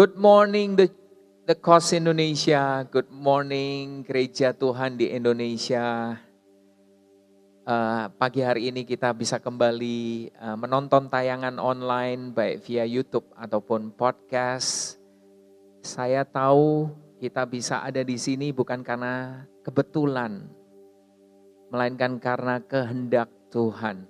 Good 0.00 0.16
morning 0.16 0.80
the 0.80 0.88
the 1.44 1.52
Cause 1.52 1.92
Indonesia. 1.92 2.88
Good 2.88 3.12
morning 3.12 4.00
Gereja 4.00 4.56
Tuhan 4.56 4.96
di 4.96 5.12
Indonesia. 5.12 6.16
Uh, 7.68 8.08
pagi 8.16 8.40
hari 8.40 8.72
ini 8.72 8.88
kita 8.88 9.12
bisa 9.12 9.36
kembali 9.36 10.32
uh, 10.40 10.56
menonton 10.56 11.12
tayangan 11.12 11.60
online 11.60 12.32
baik 12.32 12.64
via 12.64 12.88
YouTube 12.88 13.28
ataupun 13.36 13.92
podcast. 13.92 14.96
Saya 15.84 16.24
tahu 16.24 16.88
kita 17.20 17.44
bisa 17.44 17.84
ada 17.84 18.00
di 18.00 18.16
sini 18.16 18.56
bukan 18.56 18.80
karena 18.80 19.44
kebetulan, 19.60 20.48
melainkan 21.68 22.16
karena 22.16 22.56
kehendak 22.64 23.28
Tuhan. 23.52 24.08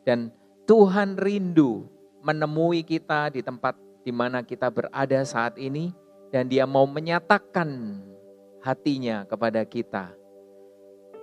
Dan 0.00 0.32
Tuhan 0.64 1.20
rindu 1.20 1.84
menemui 2.24 2.80
kita 2.88 3.28
di 3.36 3.44
tempat 3.44 3.85
di 4.06 4.14
mana 4.14 4.46
kita 4.46 4.70
berada 4.70 5.18
saat 5.26 5.58
ini 5.58 5.90
dan 6.30 6.46
dia 6.46 6.62
mau 6.62 6.86
menyatakan 6.86 7.98
hatinya 8.62 9.26
kepada 9.26 9.66
kita. 9.66 10.14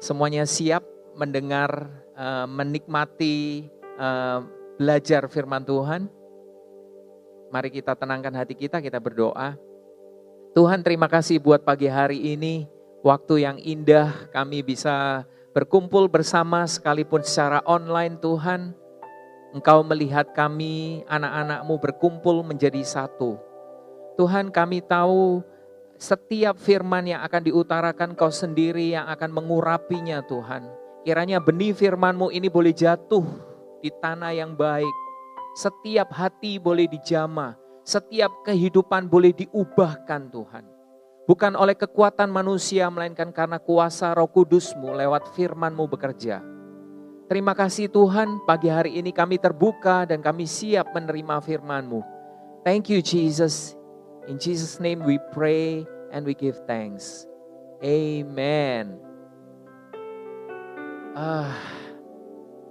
Semuanya 0.04 0.44
siap 0.44 0.84
mendengar, 1.16 1.72
uh, 2.20 2.44
menikmati, 2.44 3.72
uh, 3.96 4.44
belajar 4.76 5.32
firman 5.32 5.64
Tuhan. 5.64 6.12
Mari 7.56 7.72
kita 7.72 7.96
tenangkan 7.96 8.36
hati 8.36 8.52
kita, 8.52 8.84
kita 8.84 9.00
berdoa. 9.00 9.56
Tuhan 10.52 10.84
terima 10.84 11.08
kasih 11.08 11.40
buat 11.40 11.64
pagi 11.64 11.88
hari 11.88 12.36
ini, 12.36 12.68
waktu 13.00 13.48
yang 13.48 13.58
indah 13.64 14.28
kami 14.36 14.60
bisa 14.60 15.24
berkumpul 15.56 16.12
bersama 16.12 16.68
sekalipun 16.68 17.24
secara 17.24 17.64
online 17.64 18.20
Tuhan 18.20 18.76
Engkau 19.54 19.86
melihat 19.86 20.34
kami, 20.34 21.06
anak-anakmu 21.06 21.78
berkumpul 21.78 22.42
menjadi 22.42 22.82
satu. 22.82 23.38
Tuhan 24.18 24.50
kami 24.50 24.82
tahu 24.82 25.46
setiap 26.02 26.58
firman 26.58 27.06
yang 27.06 27.22
akan 27.22 27.42
diutarakan 27.46 28.18
kau 28.18 28.34
sendiri 28.34 28.98
yang 28.98 29.06
akan 29.06 29.30
mengurapinya 29.30 30.26
Tuhan. 30.26 30.66
Kiranya 31.06 31.38
benih 31.38 31.70
firmanmu 31.70 32.34
ini 32.34 32.50
boleh 32.50 32.74
jatuh 32.74 33.22
di 33.78 33.94
tanah 33.94 34.34
yang 34.34 34.58
baik. 34.58 34.96
Setiap 35.54 36.10
hati 36.10 36.58
boleh 36.58 36.90
dijamah, 36.90 37.54
setiap 37.86 38.34
kehidupan 38.42 39.06
boleh 39.06 39.38
diubahkan 39.38 40.34
Tuhan. 40.34 40.66
Bukan 41.30 41.54
oleh 41.54 41.78
kekuatan 41.78 42.28
manusia, 42.34 42.90
melainkan 42.90 43.30
karena 43.30 43.62
kuasa 43.62 44.18
roh 44.18 44.28
kudusmu 44.28 44.98
lewat 44.98 45.30
firmanmu 45.38 45.86
bekerja. 45.88 46.53
Terima 47.34 47.58
kasih 47.58 47.90
Tuhan, 47.90 48.46
pagi 48.46 48.70
hari 48.70 49.02
ini 49.02 49.10
kami 49.10 49.42
terbuka 49.42 50.06
dan 50.06 50.22
kami 50.22 50.46
siap 50.46 50.94
menerima 50.94 51.42
firman-Mu. 51.42 52.06
Thank 52.62 52.94
you 52.94 53.02
Jesus. 53.02 53.74
In 54.30 54.38
Jesus 54.38 54.78
name 54.78 55.02
we 55.02 55.18
pray 55.34 55.82
and 56.14 56.30
we 56.30 56.38
give 56.38 56.54
thanks. 56.70 57.26
Amen. 57.82 59.02
Ah, 61.18 61.58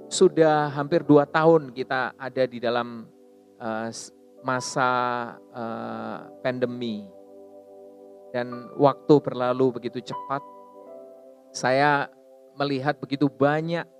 sudah 0.06 0.71
hampir 0.71 1.03
dua 1.03 1.27
tahun 1.27 1.75
kita 1.75 2.15
ada 2.15 2.47
di 2.47 2.62
dalam 2.62 3.11
uh, 3.59 3.91
masa 4.47 4.91
uh, 5.51 6.31
pandemi. 6.39 7.11
Dan 8.31 8.71
waktu 8.78 9.15
berlalu 9.27 9.83
begitu 9.83 9.99
cepat. 10.06 10.47
Saya 11.51 12.06
melihat 12.55 13.03
begitu 13.03 13.27
banyak 13.27 13.91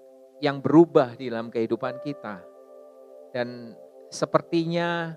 yang 0.43 0.59
berubah 0.59 1.15
di 1.15 1.31
dalam 1.31 1.55
kehidupan 1.55 2.03
kita. 2.03 2.43
Dan 3.31 3.79
sepertinya 4.11 5.15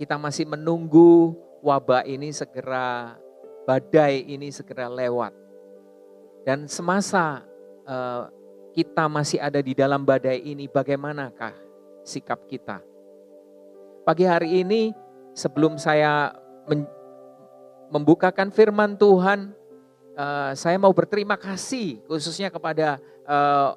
kita 0.00 0.16
masih 0.16 0.48
menunggu 0.48 1.36
wabah 1.60 2.08
ini 2.08 2.32
segera, 2.32 3.20
badai 3.68 4.24
ini 4.24 4.48
segera 4.48 4.88
lewat. 4.88 5.36
Dan 6.48 6.64
semasa 6.64 7.44
uh, 7.84 8.32
kita 8.72 9.04
masih 9.04 9.36
ada 9.36 9.60
di 9.60 9.76
dalam 9.76 10.00
badai 10.08 10.40
ini, 10.40 10.64
bagaimanakah 10.64 11.52
sikap 12.00 12.48
kita? 12.48 12.80
Pagi 14.08 14.24
hari 14.24 14.64
ini, 14.64 14.96
sebelum 15.36 15.76
saya 15.76 16.32
membukakan 17.92 18.48
firman 18.48 18.96
Tuhan, 18.96 19.52
uh, 20.16 20.56
saya 20.56 20.80
mau 20.80 20.94
berterima 20.96 21.36
kasih 21.36 22.00
khususnya 22.08 22.48
kepada 22.48 22.96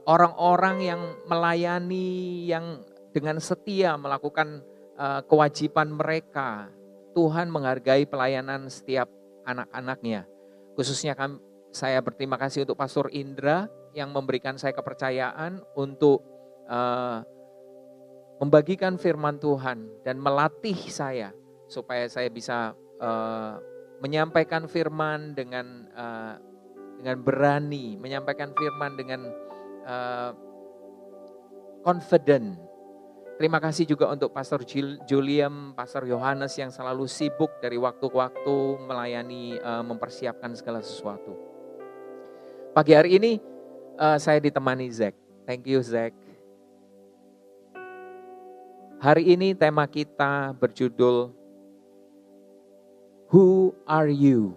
orang-orang 0.07 0.77
uh, 0.79 0.85
yang 0.95 1.01
melayani, 1.27 2.47
yang 2.47 2.79
dengan 3.11 3.37
setia 3.43 3.99
melakukan 3.99 4.63
uh, 4.95 5.21
kewajiban 5.27 5.91
mereka. 5.91 6.71
Tuhan 7.11 7.51
menghargai 7.51 8.07
pelayanan 8.07 8.71
setiap 8.71 9.11
anak-anaknya. 9.43 10.23
Khususnya 10.79 11.11
kami, 11.11 11.43
saya 11.75 11.99
berterima 11.99 12.39
kasih 12.39 12.63
untuk 12.63 12.79
Pastor 12.79 13.11
Indra 13.11 13.67
yang 13.91 14.15
memberikan 14.15 14.55
saya 14.55 14.71
kepercayaan 14.71 15.59
untuk 15.75 16.23
uh, 16.71 17.19
membagikan 18.39 18.95
firman 18.95 19.43
Tuhan 19.43 20.01
dan 20.07 20.23
melatih 20.23 20.75
saya 20.87 21.35
supaya 21.67 22.07
saya 22.07 22.31
bisa 22.31 22.71
uh, 23.03 23.59
menyampaikan 23.99 24.65
firman 24.65 25.35
dengan 25.35 25.87
uh, 25.93 26.35
dengan 27.01 27.17
berani, 27.17 27.97
menyampaikan 27.97 28.53
firman 28.53 28.93
dengan 28.93 29.25
uh, 29.89 30.31
confident. 31.81 32.61
Terima 33.41 33.57
kasih 33.57 33.89
juga 33.89 34.05
untuk 34.13 34.29
Pastor 34.37 34.61
Julian, 35.09 35.73
Pastor 35.73 36.05
Yohanes 36.05 36.53
yang 36.61 36.69
selalu 36.69 37.09
sibuk 37.09 37.49
dari 37.57 37.73
waktu 37.81 38.05
ke 38.05 38.13
waktu 38.13 38.55
melayani, 38.85 39.57
uh, 39.57 39.81
mempersiapkan 39.81 40.53
segala 40.53 40.85
sesuatu. 40.85 41.33
Pagi 42.77 42.93
hari 42.93 43.17
ini 43.17 43.41
uh, 43.97 44.21
saya 44.21 44.37
ditemani 44.37 44.85
Zack. 44.93 45.17
Thank 45.49 45.65
you 45.65 45.81
Zack. 45.81 46.13
Hari 49.01 49.33
ini 49.33 49.57
tema 49.57 49.89
kita 49.89 50.53
berjudul 50.53 51.33
Who 53.33 53.73
are 53.89 54.13
you? 54.13 54.53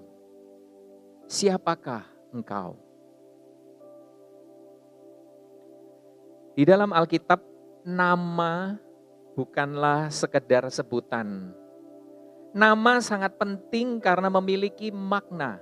Siapakah 1.24 2.13
engkau. 2.34 2.74
Di 6.58 6.66
dalam 6.66 6.90
Alkitab, 6.90 7.38
nama 7.86 8.78
bukanlah 9.38 10.10
sekedar 10.10 10.66
sebutan. 10.70 11.50
Nama 12.54 13.02
sangat 13.02 13.34
penting 13.34 13.98
karena 13.98 14.30
memiliki 14.30 14.94
makna. 14.94 15.58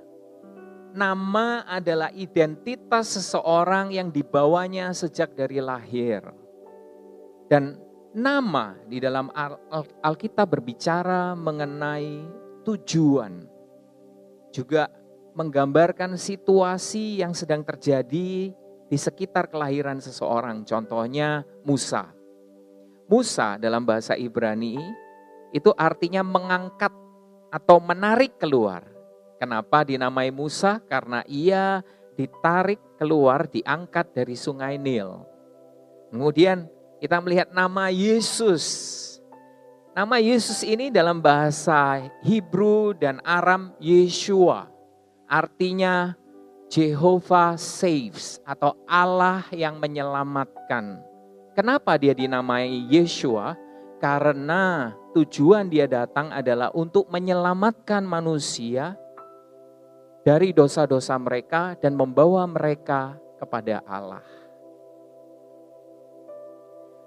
Nama 0.93 1.65
adalah 1.65 2.13
identitas 2.13 3.17
seseorang 3.17 3.97
yang 3.97 4.13
dibawanya 4.13 4.93
sejak 4.93 5.33
dari 5.33 5.57
lahir. 5.65 6.21
Dan 7.49 7.81
nama 8.13 8.77
di 8.85 9.01
dalam 9.01 9.33
Alkitab 10.05 10.53
berbicara 10.53 11.33
mengenai 11.33 12.21
tujuan. 12.69 13.49
Juga 14.53 14.93
menggambarkan 15.33 16.21
situasi 16.21 17.25
yang 17.25 17.33
sedang 17.33 17.65
terjadi 17.65 18.53
di 18.93 18.97
sekitar 19.01 19.49
kelahiran 19.49 19.97
seseorang. 19.99 20.69
Contohnya 20.69 21.49
Musa. 21.65 22.13
Musa 23.09 23.57
dalam 23.57 23.85
bahasa 23.85 24.17
Ibrani 24.17 24.77
itu 25.53 25.73
artinya 25.77 26.21
mengangkat 26.25 26.93
atau 27.53 27.81
menarik 27.81 28.37
keluar. 28.41 28.85
Kenapa 29.41 29.85
dinamai 29.85 30.33
Musa? 30.33 30.81
Karena 30.85 31.21
ia 31.29 31.85
ditarik 32.17 32.81
keluar, 33.01 33.49
diangkat 33.49 34.13
dari 34.17 34.37
sungai 34.37 34.77
Nil. 34.77 35.25
Kemudian 36.13 36.69
kita 37.01 37.21
melihat 37.21 37.53
nama 37.53 37.89
Yesus. 37.89 39.01
Nama 39.93 40.17
Yesus 40.17 40.65
ini 40.65 40.89
dalam 40.89 41.21
bahasa 41.21 42.01
Hebrew 42.25 42.97
dan 42.97 43.21
Aram 43.29 43.77
Yeshua 43.77 44.72
artinya 45.33 46.13
Jehovah 46.69 47.57
saves 47.57 48.37
atau 48.45 48.77
Allah 48.85 49.49
yang 49.49 49.81
menyelamatkan. 49.81 51.01
Kenapa 51.57 51.97
dia 51.97 52.13
dinamai 52.13 52.85
Yeshua? 52.93 53.57
Karena 53.97 54.93
tujuan 55.17 55.73
dia 55.73 55.89
datang 55.89 56.29
adalah 56.29 56.69
untuk 56.77 57.09
menyelamatkan 57.09 58.05
manusia 58.05 58.97
dari 60.21 60.53
dosa-dosa 60.53 61.17
mereka 61.17 61.77
dan 61.81 61.97
membawa 61.97 62.45
mereka 62.45 63.17
kepada 63.41 63.81
Allah. 63.89 64.25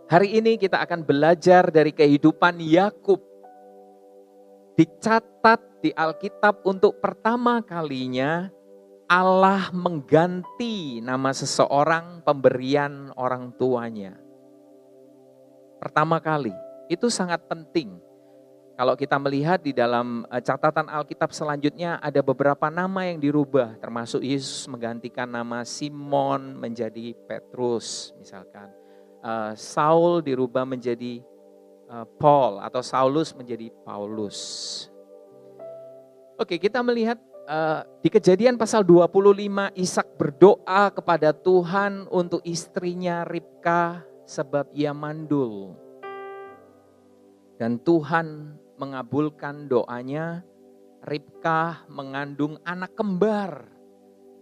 Hari 0.05 0.37
ini 0.37 0.61
kita 0.61 0.77
akan 0.85 1.01
belajar 1.01 1.73
dari 1.73 1.89
kehidupan 1.89 2.61
Yakub. 2.61 3.17
Dicatat 4.77 5.74
di 5.85 5.93
Alkitab 5.93 6.65
untuk 6.65 6.97
pertama 6.97 7.61
kalinya 7.61 8.49
Allah 9.05 9.69
mengganti 9.69 10.97
nama 10.97 11.29
seseorang 11.29 12.25
pemberian 12.25 13.13
orang 13.13 13.53
tuanya. 13.53 14.17
Pertama 15.77 16.17
kali, 16.17 16.49
itu 16.89 17.05
sangat 17.13 17.45
penting. 17.45 18.01
Kalau 18.73 18.97
kita 18.97 19.21
melihat 19.21 19.61
di 19.61 19.77
dalam 19.77 20.25
eh, 20.25 20.41
catatan 20.41 20.89
Alkitab 20.89 21.29
selanjutnya 21.29 22.01
ada 22.01 22.25
beberapa 22.25 22.73
nama 22.73 23.05
yang 23.05 23.21
dirubah, 23.21 23.77
termasuk 23.77 24.25
Yesus 24.25 24.65
menggantikan 24.65 25.29
nama 25.29 25.61
Simon 25.61 26.57
menjadi 26.57 27.13
Petrus 27.29 28.09
misalkan. 28.17 28.73
Eh, 29.21 29.53
Saul 29.53 30.25
dirubah 30.25 30.65
menjadi 30.65 31.21
eh, 31.93 32.05
Paul 32.17 32.57
atau 32.65 32.81
Saulus 32.81 33.37
menjadi 33.37 33.69
Paulus. 33.85 34.41
Oke, 36.35 36.59
kita 36.59 36.83
melihat 36.83 37.15
di 38.03 38.09
kejadian 38.11 38.59
pasal 38.59 38.83
25 38.83 39.71
Ishak 39.77 40.19
berdoa 40.19 40.91
kepada 40.91 41.31
Tuhan 41.31 42.11
untuk 42.11 42.43
istrinya 42.43 43.23
Ribka 43.23 44.03
sebab 44.27 44.67
ia 44.75 44.91
mandul. 44.91 45.79
Dan 47.55 47.79
Tuhan 47.79 48.59
mengabulkan 48.75 49.71
doanya, 49.71 50.43
Ribkah 51.07 51.87
mengandung 51.87 52.59
anak 52.67 52.99
kembar. 52.99 53.71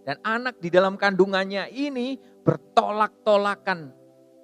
Dan 0.02 0.18
anak 0.26 0.58
di 0.58 0.74
dalam 0.74 0.98
kandungannya 0.98 1.70
ini 1.70 2.18
bertolak-tolakan, 2.42 3.94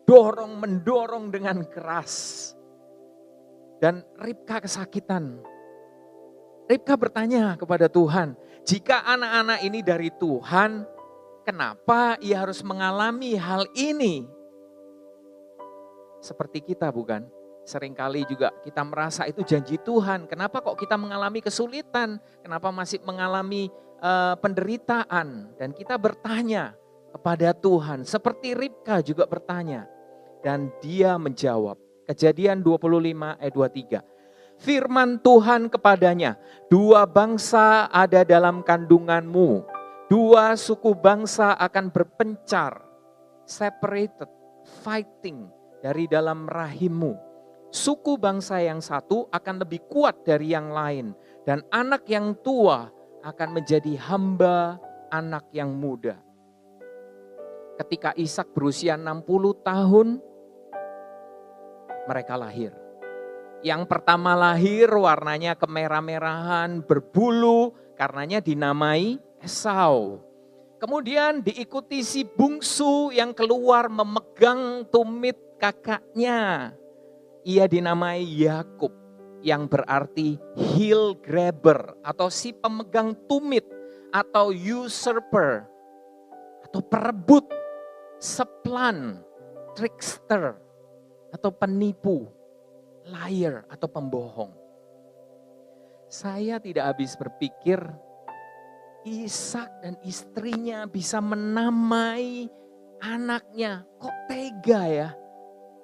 dorong 0.06 0.54
mendorong 0.54 1.34
dengan 1.34 1.66
keras. 1.66 2.54
Dan 3.82 4.06
Ribka 4.22 4.62
kesakitan. 4.62 5.49
Ribka 6.70 6.94
bertanya 6.94 7.58
kepada 7.58 7.90
Tuhan, 7.90 8.38
jika 8.62 9.02
anak-anak 9.02 9.58
ini 9.66 9.82
dari 9.82 10.06
Tuhan, 10.14 10.86
kenapa 11.42 12.14
ia 12.22 12.46
harus 12.46 12.62
mengalami 12.62 13.34
hal 13.34 13.66
ini? 13.74 14.22
Seperti 16.22 16.62
kita 16.62 16.94
bukan? 16.94 17.26
Seringkali 17.66 18.22
juga 18.30 18.54
kita 18.62 18.86
merasa 18.86 19.26
itu 19.26 19.42
janji 19.42 19.82
Tuhan. 19.82 20.30
Kenapa 20.30 20.62
kok 20.62 20.78
kita 20.78 20.94
mengalami 20.94 21.42
kesulitan? 21.42 22.22
Kenapa 22.38 22.70
masih 22.70 23.02
mengalami 23.02 23.66
uh, 23.98 24.38
penderitaan? 24.38 25.50
Dan 25.58 25.74
kita 25.74 25.98
bertanya 25.98 26.78
kepada 27.10 27.50
Tuhan. 27.50 28.06
Seperti 28.06 28.54
Ribka 28.54 29.02
juga 29.02 29.26
bertanya. 29.26 29.90
Dan 30.38 30.70
dia 30.78 31.18
menjawab. 31.18 31.82
Kejadian 32.06 32.62
25 32.62 33.42
ayat 33.42 33.54
23. 33.58 34.19
Firman 34.60 35.16
Tuhan 35.24 35.72
kepadanya, 35.72 36.36
dua 36.68 37.08
bangsa 37.08 37.88
ada 37.88 38.20
dalam 38.28 38.60
kandunganmu, 38.60 39.64
dua 40.12 40.52
suku 40.52 40.92
bangsa 40.92 41.56
akan 41.56 41.88
berpencar, 41.88 42.84
separated, 43.48 44.28
fighting 44.84 45.48
dari 45.80 46.04
dalam 46.04 46.44
rahimmu 46.44 47.30
suku 47.70 48.18
bangsa 48.18 48.58
yang 48.60 48.82
satu 48.82 49.30
akan 49.30 49.62
lebih 49.62 49.86
kuat 49.86 50.26
dari 50.26 50.52
yang 50.52 50.74
lain. 50.74 51.14
Dan 51.46 51.64
anak 51.72 52.04
yang 52.10 52.36
tua 52.44 52.90
akan 53.24 53.48
menjadi 53.56 53.96
hamba 54.10 54.76
anak 55.08 55.48
yang 55.56 55.72
muda. 55.72 56.20
Ketika 57.80 58.12
Ishak 58.12 58.52
berusia 58.52 59.00
60 59.00 59.24
tahun, 59.64 60.20
mereka 62.04 62.36
lahir. 62.36 62.76
Yang 63.60 63.92
pertama 63.92 64.32
lahir 64.32 64.88
warnanya 64.88 65.52
kemerah-merahan, 65.52 66.80
berbulu, 66.80 67.76
karenanya 67.92 68.40
dinamai 68.40 69.20
Esau. 69.40 70.24
Kemudian 70.80 71.44
diikuti 71.44 72.00
si 72.00 72.24
bungsu 72.24 73.12
yang 73.12 73.36
keluar 73.36 73.92
memegang 73.92 74.88
tumit 74.88 75.36
kakaknya 75.60 76.72
ia 77.44 77.64
dinamai 77.68 78.24
Yakub 78.24 78.92
yang 79.40 79.64
berarti 79.68 80.36
heel 80.56 81.16
grabber 81.20 81.96
atau 82.04 82.28
si 82.28 82.52
pemegang 82.52 83.16
tumit 83.24 83.64
atau 84.12 84.52
usurper 84.52 85.64
atau 86.68 86.80
perebut, 86.84 87.48
seplan, 88.20 89.24
trickster 89.72 90.56
atau 91.32 91.50
penipu, 91.50 92.28
liar 93.08 93.64
atau 93.70 93.88
pembohong. 93.88 94.52
Saya 96.10 96.58
tidak 96.58 96.96
habis 96.96 97.14
berpikir 97.14 97.78
Ishak 99.06 99.80
dan 99.80 99.96
istrinya 100.04 100.84
bisa 100.84 101.24
menamai 101.24 102.50
anaknya. 103.00 103.88
Kok 103.96 104.16
tega 104.28 104.82
ya? 104.84 105.08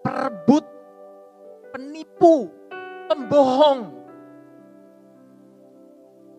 Perebut 0.04 0.66
penipu, 1.72 2.52
pembohong. 3.08 3.92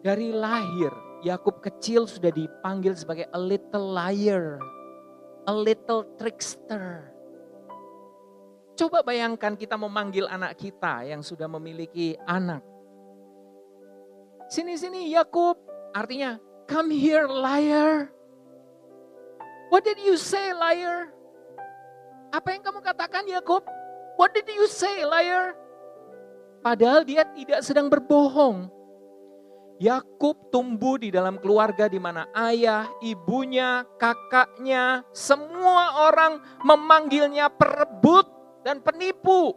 Dari 0.06 0.30
lahir, 0.30 0.94
Yakub 1.26 1.62
kecil 1.62 2.06
sudah 2.06 2.30
dipanggil 2.30 2.94
sebagai 2.94 3.26
a 3.34 3.40
little 3.42 3.94
liar, 3.94 4.62
a 5.50 5.54
little 5.54 6.06
trickster. 6.22 7.10
Coba 8.78 9.02
bayangkan 9.02 9.58
kita 9.58 9.74
memanggil 9.74 10.30
anak 10.30 10.54
kita 10.62 11.02
yang 11.04 11.26
sudah 11.26 11.50
memiliki 11.50 12.14
anak. 12.30 12.62
Sini-sini 14.48 15.10
Yakub, 15.12 15.58
artinya 15.92 16.38
come 16.70 16.94
here 16.94 17.26
liar. 17.26 18.14
What 19.74 19.84
did 19.84 19.98
you 20.00 20.16
say 20.16 20.54
liar? 20.54 21.12
Apa 22.32 22.54
yang 22.54 22.62
kamu 22.64 22.80
katakan 22.84 23.26
Yakub? 23.26 23.66
What 24.18 24.34
did 24.34 24.50
you 24.50 24.66
say, 24.66 25.06
liar? 25.06 25.54
Padahal 26.66 27.06
dia 27.06 27.24
tidak 27.38 27.62
sedang 27.62 27.88
berbohong. 27.88 28.68
Yakub 29.78 30.50
tumbuh 30.50 30.98
di 30.98 31.14
dalam 31.14 31.38
keluarga 31.38 31.86
di 31.86 32.02
mana 32.02 32.26
ayah, 32.34 32.90
ibunya, 32.98 33.86
kakaknya, 34.02 35.06
semua 35.14 36.10
orang 36.10 36.42
memanggilnya 36.66 37.46
perebut 37.54 38.26
dan 38.68 38.84
penipu. 38.84 39.56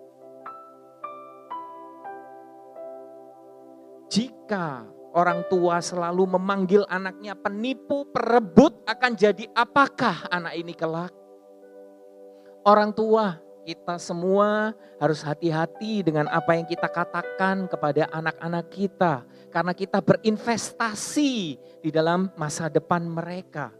Jika 4.06 4.86
orang 5.10 5.42
tua 5.50 5.82
selalu 5.82 6.38
memanggil 6.38 6.86
anaknya 6.86 7.34
penipu, 7.34 8.06
perebut, 8.14 8.86
akan 8.86 9.18
jadi 9.18 9.50
apakah 9.50 10.30
anak 10.30 10.54
ini 10.54 10.70
kelak? 10.78 11.10
Orang 12.62 12.94
tua 12.94 13.42
kita 13.66 13.98
semua 13.98 14.70
harus 15.02 15.26
hati-hati 15.26 16.06
dengan 16.06 16.30
apa 16.30 16.54
yang 16.54 16.66
kita 16.70 16.86
katakan 16.86 17.66
kepada 17.66 18.06
anak-anak 18.14 18.70
kita, 18.70 19.26
karena 19.50 19.74
kita 19.74 19.98
berinvestasi 19.98 21.34
di 21.82 21.90
dalam 21.90 22.30
masa 22.38 22.70
depan 22.70 23.02
mereka. 23.10 23.79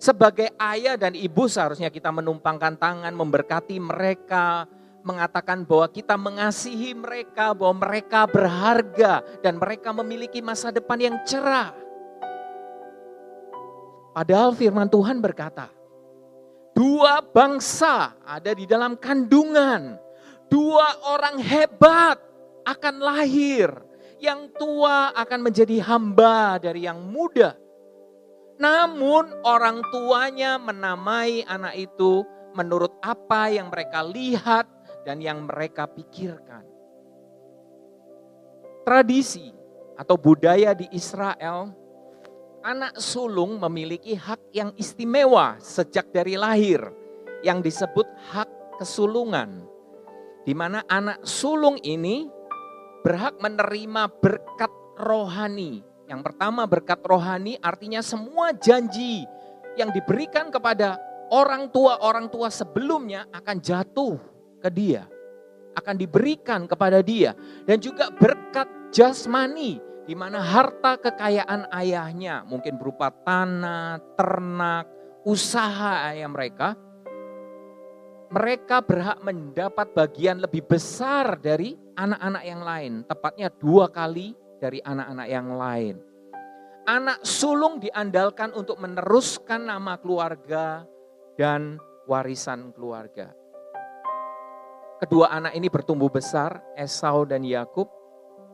Sebagai 0.00 0.48
ayah 0.56 0.96
dan 0.96 1.12
ibu, 1.12 1.44
seharusnya 1.44 1.92
kita 1.92 2.08
menumpangkan 2.08 2.80
tangan, 2.80 3.12
memberkati 3.12 3.76
mereka, 3.76 4.64
mengatakan 5.04 5.68
bahwa 5.68 5.92
kita 5.92 6.16
mengasihi 6.16 6.96
mereka, 6.96 7.52
bahwa 7.52 7.84
mereka 7.84 8.24
berharga, 8.24 9.20
dan 9.44 9.60
mereka 9.60 9.92
memiliki 9.92 10.40
masa 10.40 10.72
depan 10.72 10.96
yang 10.96 11.16
cerah. 11.28 11.76
Padahal, 14.16 14.56
Firman 14.56 14.88
Tuhan 14.88 15.20
berkata, 15.20 15.68
Dua 16.72 17.20
bangsa 17.20 18.16
ada 18.24 18.56
di 18.56 18.64
dalam 18.64 18.96
kandungan. 18.96 20.00
Dua 20.48 21.12
orang 21.12 21.36
hebat 21.44 22.16
akan 22.64 22.94
lahir. 23.04 23.68
Yang 24.16 24.48
tua 24.56 25.12
akan 25.12 25.40
menjadi 25.44 25.76
hamba 25.84 26.56
dari 26.56 26.88
yang 26.88 27.04
muda. 27.04 27.52
Namun 28.60 29.40
orang 29.42 29.80
tuanya 29.88 30.60
menamai 30.60 31.48
anak 31.48 31.74
itu 31.80 32.22
menurut 32.52 32.92
apa 33.00 33.48
yang 33.48 33.72
mereka 33.72 34.04
lihat 34.04 34.68
dan 35.08 35.24
yang 35.24 35.48
mereka 35.48 35.88
pikirkan. 35.88 36.68
Tradisi 38.84 39.48
atau 39.96 40.16
budaya 40.20 40.76
di 40.76 40.88
Israel 40.92 41.72
anak 42.60 43.00
sulung 43.00 43.56
memiliki 43.56 44.12
hak 44.12 44.52
yang 44.52 44.76
istimewa 44.76 45.56
sejak 45.60 46.12
dari 46.12 46.36
lahir 46.36 46.84
yang 47.40 47.64
disebut 47.64 48.04
hak 48.32 48.48
kesulungan. 48.76 49.68
di 50.40 50.56
mana 50.56 50.80
anak 50.88 51.20
sulung 51.20 51.76
ini 51.84 52.24
berhak 53.04 53.36
menerima 53.44 54.08
berkat 54.20 54.72
rohani. 54.96 55.84
Yang 56.10 56.26
pertama 56.26 56.66
berkat 56.66 56.98
rohani 57.06 57.54
artinya 57.62 58.02
semua 58.02 58.50
janji 58.50 59.22
yang 59.78 59.94
diberikan 59.94 60.50
kepada 60.50 60.98
orang 61.30 61.70
tua-orang 61.70 62.26
tua 62.26 62.50
sebelumnya 62.50 63.30
akan 63.30 63.56
jatuh 63.62 64.18
ke 64.58 64.66
dia. 64.74 65.06
Akan 65.78 65.94
diberikan 65.94 66.66
kepada 66.66 66.98
dia. 66.98 67.38
Dan 67.62 67.78
juga 67.78 68.10
berkat 68.10 68.66
jasmani 68.90 69.78
di 70.02 70.18
mana 70.18 70.42
harta 70.42 70.98
kekayaan 70.98 71.70
ayahnya 71.70 72.42
mungkin 72.42 72.74
berupa 72.74 73.14
tanah, 73.14 74.02
ternak, 74.18 74.90
usaha 75.22 76.10
ayah 76.10 76.26
mereka 76.26 76.74
mereka 78.30 78.78
berhak 78.82 79.18
mendapat 79.26 79.90
bagian 79.94 80.42
lebih 80.42 80.62
besar 80.62 81.38
dari 81.38 81.74
anak-anak 81.98 82.42
yang 82.46 82.62
lain, 82.62 82.92
tepatnya 83.02 83.50
dua 83.50 83.90
kali 83.90 84.38
dari 84.60 84.78
anak-anak 84.84 85.28
yang 85.32 85.48
lain. 85.56 85.96
Anak 86.84 87.24
sulung 87.24 87.80
diandalkan 87.80 88.52
untuk 88.52 88.76
meneruskan 88.76 89.66
nama 89.72 89.96
keluarga 89.96 90.84
dan 91.40 91.80
warisan 92.04 92.76
keluarga. 92.76 93.32
Kedua 95.00 95.32
anak 95.32 95.56
ini 95.56 95.72
bertumbuh 95.72 96.12
besar, 96.12 96.60
Esau 96.76 97.24
dan 97.24 97.40
Yakub. 97.40 97.88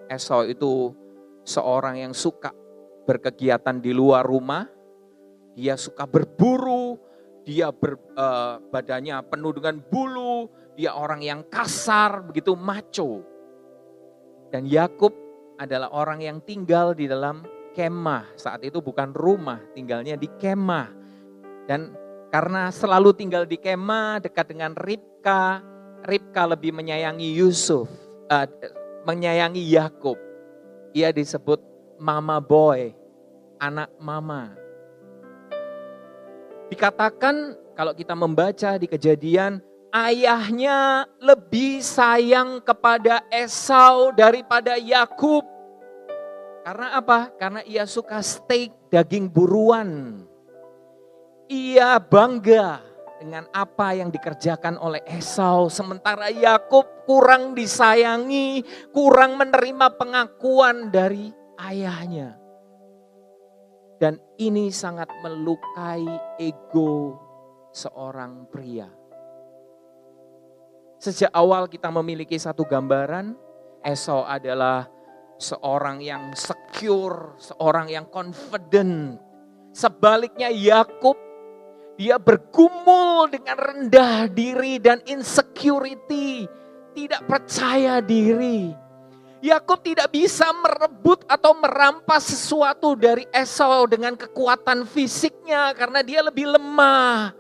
Esau 0.07 0.47
itu 0.47 0.95
seorang 1.43 1.99
yang 1.99 2.15
suka 2.15 2.55
berkegiatan 3.03 3.83
di 3.83 3.91
luar 3.91 4.23
rumah, 4.23 4.67
dia 5.59 5.75
suka 5.75 6.07
berburu, 6.07 6.99
dia 7.43 7.75
ber, 7.75 7.99
uh, 8.15 8.63
badannya 8.71 9.23
penuh 9.27 9.55
dengan 9.59 9.83
bulu, 9.83 10.47
dia 10.79 10.95
orang 10.95 11.23
yang 11.23 11.41
kasar, 11.51 12.27
begitu 12.31 12.55
maco. 12.55 13.23
Dan 14.55 14.71
Yakub 14.71 15.26
adalah 15.57 15.93
orang 15.93 16.21
yang 16.25 16.39
tinggal 16.45 16.93
di 16.93 17.09
dalam 17.09 17.45
kemah. 17.77 18.37
Saat 18.37 18.65
itu 18.65 18.81
bukan 18.81 19.13
rumah, 19.13 19.61
tinggalnya 19.77 20.17
di 20.17 20.29
kemah. 20.29 20.89
Dan 21.69 21.93
karena 22.33 22.73
selalu 22.73 23.13
tinggal 23.17 23.45
di 23.45 23.61
kemah 23.61 24.25
dekat 24.25 24.53
dengan 24.53 24.73
Ribka, 24.77 25.61
Ribka 26.05 26.43
lebih 26.49 26.73
menyayangi 26.77 27.37
Yusuf, 27.37 27.89
uh, 28.31 28.47
menyayangi 29.05 29.61
Yakub. 29.61 30.17
Ia 30.97 31.13
disebut 31.13 31.61
mama 32.01 32.41
boy, 32.41 32.93
anak 33.61 33.93
mama. 34.01 34.57
Dikatakan 36.73 37.57
kalau 37.77 37.93
kita 37.93 38.17
membaca 38.17 38.81
di 38.81 38.89
kejadian, 38.89 39.61
ayahnya 39.97 41.09
lebih 41.25 41.81
sayang 41.81 42.61
kepada 42.61 43.25
Esau 43.33 44.13
daripada 44.13 44.77
Yakub. 44.77 45.41
Karena 46.61 47.01
apa? 47.01 47.33
Karena 47.41 47.65
ia 47.65 47.89
suka 47.89 48.21
steak 48.21 48.93
daging 48.93 49.33
buruan. 49.33 50.21
Ia 51.49 51.97
bangga 52.03 52.83
dengan 53.23 53.49
apa 53.55 53.97
yang 53.97 54.13
dikerjakan 54.13 54.77
oleh 54.77 55.01
Esau, 55.09 55.73
sementara 55.73 56.29
Yakub 56.29 56.85
kurang 57.09 57.57
disayangi, 57.57 58.61
kurang 58.93 59.41
menerima 59.41 59.95
pengakuan 59.97 60.91
dari 60.93 61.33
ayahnya. 61.57 62.37
Dan 63.97 64.21
ini 64.37 64.69
sangat 64.69 65.09
melukai 65.25 66.05
ego 66.37 67.17
seorang 67.73 68.45
pria. 68.53 68.96
Sejak 70.97 71.29
awal 71.37 71.69
kita 71.69 71.93
memiliki 71.93 72.41
satu 72.41 72.65
gambaran, 72.65 73.37
Esau 73.85 74.25
adalah 74.25 74.89
seorang 75.37 76.01
yang 76.01 76.33
secure, 76.33 77.37
seorang 77.37 77.93
yang 77.93 78.09
confident. 78.09 79.21
Sebaliknya 79.77 80.49
Yakub 80.49 81.21
dia 81.97 82.21
bergumul 82.21 83.29
dengan 83.29 83.57
rendah 83.57 84.29
diri 84.29 84.77
dan 84.81 85.01
insecurity, 85.09 86.49
tidak 86.97 87.25
percaya 87.29 88.01
diri. 88.01 88.73
Yakub 89.45 89.85
tidak 89.85 90.13
bisa 90.13 90.49
merebut 90.65 91.25
atau 91.29 91.53
merampas 91.61 92.25
sesuatu 92.25 92.97
dari 92.97 93.29
Esau 93.33 93.85
dengan 93.85 94.17
kekuatan 94.17 94.89
fisiknya 94.89 95.77
karena 95.77 96.01
dia 96.01 96.25
lebih 96.25 96.57
lemah. 96.57 97.37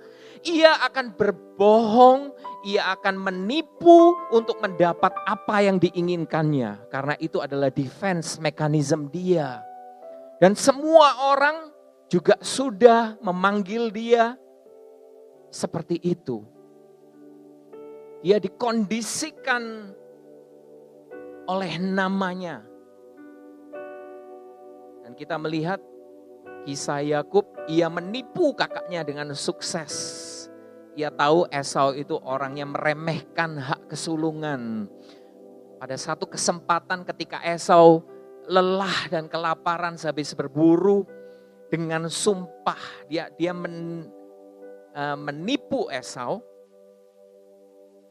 Ia 0.46 0.78
akan 0.86 1.18
berbohong, 1.18 2.30
ia 2.62 2.94
akan 2.94 3.18
menipu 3.18 4.14
untuk 4.30 4.62
mendapat 4.62 5.10
apa 5.26 5.56
yang 5.66 5.82
diinginkannya 5.82 6.86
karena 6.86 7.14
itu 7.18 7.42
adalah 7.42 7.70
defense 7.70 8.38
mechanism 8.38 9.10
dia. 9.10 9.58
Dan 10.38 10.54
semua 10.54 11.34
orang 11.34 11.74
juga 12.06 12.38
sudah 12.38 13.18
memanggil 13.18 13.90
dia 13.90 14.38
seperti 15.50 15.98
itu. 16.02 16.46
Dia 18.22 18.38
dikondisikan 18.38 19.94
oleh 21.46 21.72
namanya. 21.78 22.66
Dan 25.06 25.14
kita 25.14 25.38
melihat 25.38 25.78
kisah 26.66 26.98
Yakub, 27.06 27.46
ia 27.70 27.86
menipu 27.86 28.50
kakaknya 28.58 29.06
dengan 29.06 29.30
sukses. 29.38 29.94
Ia 30.98 31.14
tahu 31.14 31.46
Esau 31.54 31.94
itu 31.94 32.18
orang 32.26 32.58
yang 32.58 32.74
meremehkan 32.74 33.54
hak 33.62 33.94
kesulungan. 33.94 34.90
Pada 35.78 35.94
satu 35.94 36.26
kesempatan 36.26 37.06
ketika 37.06 37.38
Esau 37.46 38.02
lelah 38.50 39.06
dan 39.06 39.30
kelaparan 39.30 39.94
sehabis 39.94 40.34
berburu 40.34 41.06
dengan 41.70 42.10
sumpah 42.10 43.06
dia 43.06 43.30
dia 43.38 43.54
men, 43.54 44.08
uh, 44.96 45.14
menipu 45.14 45.86
Esau. 45.86 46.42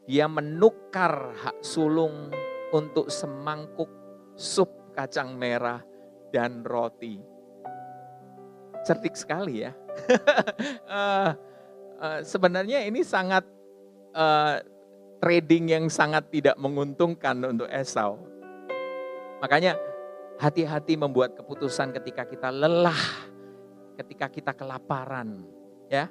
Dia 0.06 0.30
menukar 0.30 1.34
hak 1.34 1.66
sulung 1.66 2.30
untuk 2.70 3.10
semangkuk 3.10 3.90
sup 4.38 4.94
kacang 4.94 5.34
merah 5.34 5.82
dan 6.30 6.62
roti. 6.62 7.35
Cerdik 8.86 9.18
sekali 9.18 9.66
ya. 9.66 9.74
uh, 10.86 11.34
uh, 12.06 12.18
sebenarnya 12.22 12.86
ini 12.86 13.02
sangat 13.02 13.42
uh, 14.14 14.62
trading 15.18 15.74
yang 15.74 15.84
sangat 15.90 16.30
tidak 16.30 16.54
menguntungkan 16.54 17.34
untuk 17.42 17.66
Esau. 17.66 18.14
Makanya 19.42 19.74
hati-hati 20.38 20.94
membuat 20.94 21.34
keputusan 21.34 21.90
ketika 21.98 22.30
kita 22.30 22.54
lelah, 22.54 23.26
ketika 23.98 24.30
kita 24.30 24.52
kelaparan, 24.54 25.42
ya. 25.90 26.06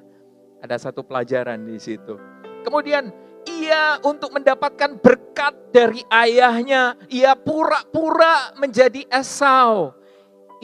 Ada 0.60 0.88
satu 0.88 1.04
pelajaran 1.04 1.68
di 1.68 1.80
situ. 1.80 2.16
Kemudian 2.64 3.12
ia 3.46 4.00
untuk 4.02 4.32
mendapatkan 4.34 4.98
berkat 4.98 5.54
dari 5.70 6.02
ayahnya, 6.10 6.96
ia 7.12 7.36
pura-pura 7.36 8.56
menjadi 8.58 9.04
Esau. 9.12 9.94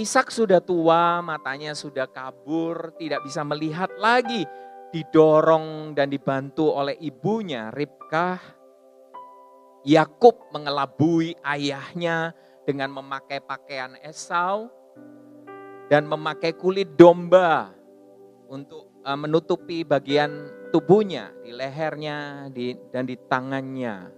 Ishak 0.01 0.33
sudah 0.33 0.65
tua, 0.65 1.21
matanya 1.21 1.77
sudah 1.77 2.09
kabur, 2.09 2.97
tidak 2.97 3.21
bisa 3.29 3.45
melihat 3.45 3.93
lagi. 4.01 4.49
Didorong 4.89 5.93
dan 5.93 6.09
dibantu 6.09 6.73
oleh 6.73 6.97
ibunya, 6.97 7.69
Ribkah. 7.69 8.41
Yakub 9.85 10.49
mengelabui 10.55 11.37
ayahnya 11.45 12.33
dengan 12.65 12.95
memakai 12.95 13.43
pakaian 13.43 13.99
Esau 14.01 14.71
dan 15.91 16.07
memakai 16.07 16.55
kulit 16.55 16.95
domba 16.97 17.75
untuk 18.49 18.89
eh, 19.05 19.19
menutupi 19.19 19.85
bagian 19.85 20.49
tubuhnya, 20.73 21.37
di 21.45 21.53
lehernya 21.53 22.49
dan 22.89 23.05
di 23.05 23.17
tangannya. 23.29 24.09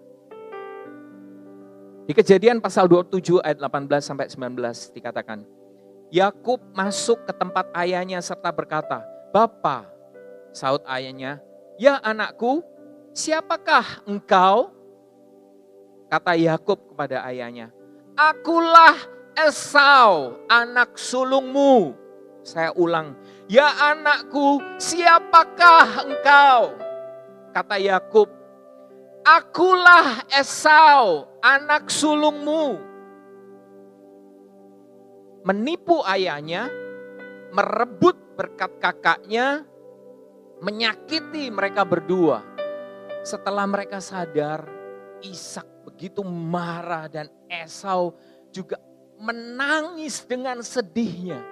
Di 2.04 2.12
kejadian 2.12 2.60
pasal 2.60 2.86
27 2.86 3.40
ayat 3.42 3.58
18 3.58 3.90
sampai 4.04 4.28
19 4.28 4.92
dikatakan, 4.92 5.63
Yakub 6.12 6.60
masuk 6.72 7.24
ke 7.24 7.32
tempat 7.32 7.68
ayahnya 7.72 8.20
serta 8.20 8.52
berkata, 8.52 9.02
Bapa, 9.32 9.88
saut 10.54 10.82
ayahnya, 10.86 11.42
ya 11.80 11.98
anakku, 12.02 12.62
siapakah 13.10 14.04
engkau? 14.06 14.70
Kata 16.06 16.38
Yakub 16.38 16.78
kepada 16.94 17.24
ayahnya, 17.26 17.74
Akulah 18.14 18.94
Esau, 19.34 20.38
anak 20.46 20.94
sulungmu. 20.94 21.98
Saya 22.46 22.70
ulang, 22.78 23.18
Ya 23.50 23.66
anakku, 23.90 24.62
siapakah 24.78 26.06
engkau? 26.06 26.78
Kata 27.50 27.76
Yakub, 27.82 28.30
Akulah 29.26 30.22
Esau, 30.30 31.26
anak 31.42 31.90
sulungmu. 31.90 32.93
Menipu 35.44 36.00
ayahnya, 36.08 36.72
merebut 37.52 38.16
berkat 38.32 38.80
kakaknya, 38.80 39.68
menyakiti 40.64 41.52
mereka 41.52 41.84
berdua. 41.84 42.40
Setelah 43.20 43.68
mereka 43.68 44.00
sadar, 44.00 44.64
Ishak 45.20 45.84
begitu 45.84 46.24
marah 46.24 47.12
dan 47.12 47.28
Esau 47.48 48.16
juga 48.48 48.80
menangis 49.20 50.24
dengan 50.24 50.64
sedihnya. 50.64 51.44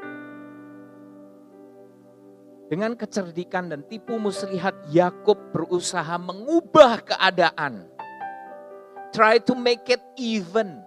Dengan 2.72 2.96
kecerdikan 2.96 3.68
dan 3.68 3.84
tipu 3.84 4.16
muslihat 4.16 4.88
Yakub 4.88 5.36
berusaha 5.52 6.16
mengubah 6.16 7.04
keadaan. 7.04 7.84
Try 9.12 9.44
to 9.44 9.52
make 9.52 9.84
it 9.92 10.00
even. 10.16 10.80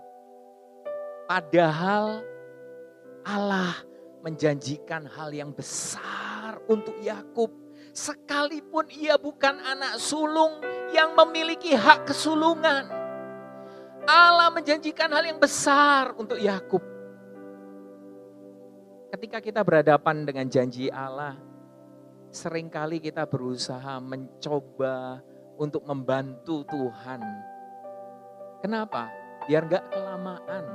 Padahal 1.30 2.26
Allah 3.26 3.74
menjanjikan 4.22 5.10
hal 5.10 5.34
yang 5.34 5.50
besar 5.50 6.62
untuk 6.70 6.94
Yakub. 7.02 7.50
Sekalipun 7.96 8.86
ia 8.94 9.18
bukan 9.18 9.58
anak 9.62 9.98
sulung 9.98 10.62
yang 10.94 11.18
memiliki 11.18 11.74
hak 11.74 12.06
kesulungan. 12.06 12.86
Allah 14.06 14.54
menjanjikan 14.54 15.10
hal 15.10 15.26
yang 15.26 15.42
besar 15.42 16.14
untuk 16.18 16.38
Yakub. 16.38 16.82
Ketika 19.10 19.42
kita 19.42 19.66
berhadapan 19.66 20.28
dengan 20.28 20.46
janji 20.46 20.92
Allah, 20.94 21.40
sering 22.30 22.70
kali 22.70 23.02
kita 23.02 23.26
berusaha 23.26 23.98
mencoba 24.04 25.24
untuk 25.56 25.88
membantu 25.88 26.68
Tuhan. 26.68 27.24
Kenapa? 28.60 29.25
Biar 29.46 29.64
gak 29.70 29.94
kelamaan. 29.94 30.66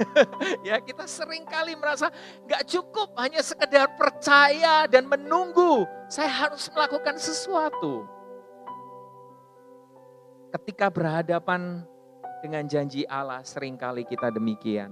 ya 0.68 0.78
kita 0.80 1.04
sering 1.04 1.42
kali 1.44 1.74
merasa 1.74 2.08
gak 2.46 2.62
cukup 2.64 3.12
hanya 3.18 3.42
sekedar 3.42 3.90
percaya 3.98 4.86
dan 4.86 5.06
menunggu. 5.10 5.84
Saya 6.06 6.48
harus 6.48 6.70
melakukan 6.70 7.18
sesuatu. 7.18 8.06
Ketika 10.50 10.90
berhadapan 10.90 11.86
dengan 12.42 12.66
janji 12.66 13.06
Allah, 13.06 13.42
sering 13.46 13.78
kali 13.78 14.02
kita 14.02 14.34
demikian. 14.34 14.90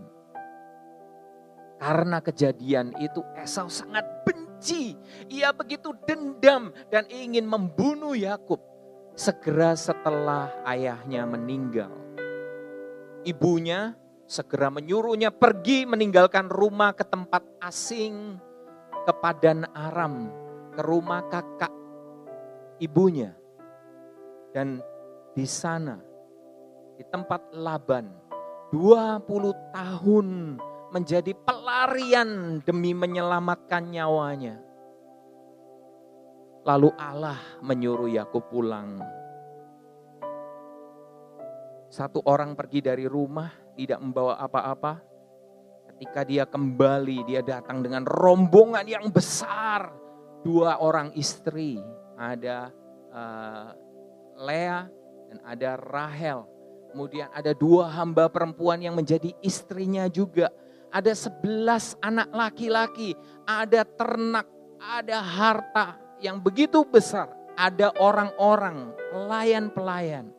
Karena 1.78 2.18
kejadian 2.18 2.94
itu 2.98 3.22
Esau 3.38 3.70
sangat 3.70 4.06
benci. 4.26 4.98
Ia 5.30 5.54
begitu 5.54 5.94
dendam 6.06 6.74
dan 6.90 7.06
ingin 7.06 7.46
membunuh 7.46 8.18
Yakub 8.18 8.58
segera 9.18 9.74
setelah 9.74 10.50
ayahnya 10.66 11.26
meninggal. 11.26 12.07
Ibunya 13.28 13.92
segera 14.24 14.72
menyuruhnya 14.72 15.28
pergi 15.28 15.84
meninggalkan 15.84 16.48
rumah 16.48 16.96
ke 16.96 17.04
tempat 17.04 17.44
asing 17.60 18.40
ke 19.04 19.12
Padan 19.20 19.68
Aram, 19.76 20.32
ke 20.72 20.80
rumah 20.80 21.20
kakak 21.28 21.68
ibunya. 22.80 23.36
Dan 24.56 24.80
di 25.36 25.44
sana, 25.44 26.00
di 26.96 27.04
tempat 27.04 27.52
Laban, 27.52 28.08
20 28.72 29.28
tahun 29.76 30.28
menjadi 30.88 31.36
pelarian 31.44 32.64
demi 32.64 32.96
menyelamatkan 32.96 33.92
nyawanya. 33.92 34.56
Lalu 36.64 36.96
Allah 36.96 37.36
menyuruh 37.60 38.08
Yakub 38.08 38.48
pulang. 38.48 39.00
Satu 41.98 42.22
orang 42.30 42.54
pergi 42.54 42.78
dari 42.78 43.10
rumah 43.10 43.50
tidak 43.74 43.98
membawa 43.98 44.38
apa-apa. 44.38 45.02
Ketika 45.90 46.22
dia 46.22 46.46
kembali, 46.46 47.26
dia 47.26 47.42
datang 47.42 47.82
dengan 47.82 48.06
rombongan 48.06 48.86
yang 48.86 49.10
besar. 49.10 49.90
Dua 50.46 50.78
orang 50.78 51.10
istri, 51.18 51.82
ada 52.14 52.70
uh, 53.10 53.74
Lea 54.46 54.86
dan 55.26 55.38
ada 55.42 55.74
Rahel. 55.74 56.46
Kemudian 56.94 57.34
ada 57.34 57.50
dua 57.50 57.90
hamba 57.90 58.30
perempuan 58.30 58.78
yang 58.78 58.94
menjadi 58.94 59.34
istrinya 59.42 60.06
juga 60.06 60.54
ada 60.94 61.10
sebelas 61.18 61.98
anak 61.98 62.30
laki-laki, 62.30 63.18
ada 63.42 63.82
ternak, 63.82 64.46
ada 64.78 65.18
harta 65.18 65.98
yang 66.22 66.38
begitu 66.38 66.86
besar, 66.86 67.26
ada 67.58 67.90
orang-orang, 67.98 68.94
pelayan-pelayan. 69.10 70.37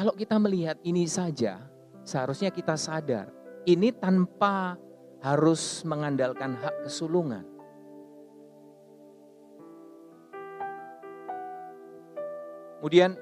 Kalau 0.00 0.16
kita 0.16 0.40
melihat 0.40 0.80
ini 0.80 1.04
saja, 1.04 1.60
seharusnya 2.08 2.48
kita 2.48 2.72
sadar, 2.72 3.28
ini 3.68 3.92
tanpa 3.92 4.80
harus 5.20 5.84
mengandalkan 5.84 6.56
hak 6.56 6.88
kesulungan. 6.88 7.44
Kemudian 12.80 13.12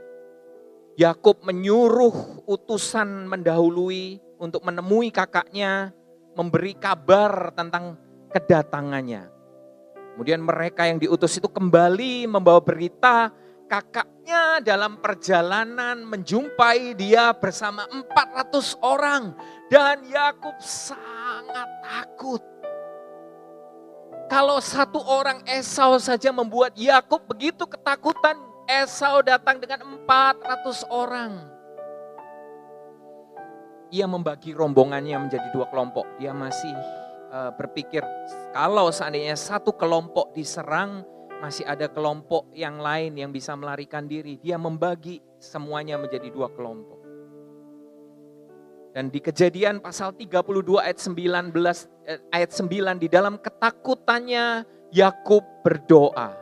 Yakub 0.94 1.42
menyuruh 1.42 2.46
utusan 2.46 3.26
mendahului 3.26 4.22
untuk 4.38 4.62
menemui 4.62 5.10
kakaknya, 5.10 5.90
memberi 6.38 6.78
kabar 6.78 7.58
tentang 7.58 7.98
kedatangannya. 8.30 9.26
Kemudian 10.14 10.46
mereka 10.46 10.86
yang 10.86 11.02
diutus 11.02 11.42
itu 11.42 11.50
kembali 11.50 12.30
membawa 12.30 12.62
berita 12.62 13.34
kakaknya 13.68 14.64
dalam 14.64 14.98
perjalanan 14.98 16.02
menjumpai 16.02 16.96
dia 16.96 17.36
bersama 17.36 17.84
400 17.92 18.80
orang 18.80 19.36
dan 19.68 20.02
Yakub 20.08 20.56
sangat 20.58 21.68
takut. 21.84 22.42
Kalau 24.28 24.60
satu 24.60 25.00
orang 25.04 25.44
Esau 25.48 25.96
saja 26.00 26.32
membuat 26.32 26.76
Yakub 26.76 27.24
begitu 27.28 27.64
ketakutan, 27.64 28.36
Esau 28.68 29.20
datang 29.24 29.60
dengan 29.60 29.84
400 30.04 30.84
orang 30.88 31.58
ia 33.88 34.04
membagi 34.04 34.52
rombongannya 34.52 35.16
menjadi 35.28 35.48
dua 35.52 35.66
kelompok. 35.72 36.04
Dia 36.20 36.36
masih 36.36 36.72
uh, 37.32 37.52
berpikir 37.56 38.04
kalau 38.52 38.92
seandainya 38.92 39.36
satu 39.36 39.72
kelompok 39.74 40.32
diserang, 40.36 41.04
masih 41.38 41.64
ada 41.66 41.86
kelompok 41.86 42.50
yang 42.54 42.82
lain 42.82 43.14
yang 43.14 43.30
bisa 43.30 43.54
melarikan 43.54 44.06
diri. 44.06 44.38
Dia 44.38 44.58
membagi 44.58 45.22
semuanya 45.38 45.98
menjadi 45.98 46.30
dua 46.30 46.50
kelompok. 46.50 46.98
Dan 48.94 49.14
di 49.14 49.22
kejadian 49.22 49.78
pasal 49.78 50.16
32 50.16 50.82
ayat 50.82 50.98
19 50.98 51.54
eh, 52.08 52.18
ayat 52.34 52.50
9 52.50 52.98
di 52.98 53.06
dalam 53.06 53.38
ketakutannya 53.38 54.66
Yakub 54.90 55.44
berdoa. 55.62 56.34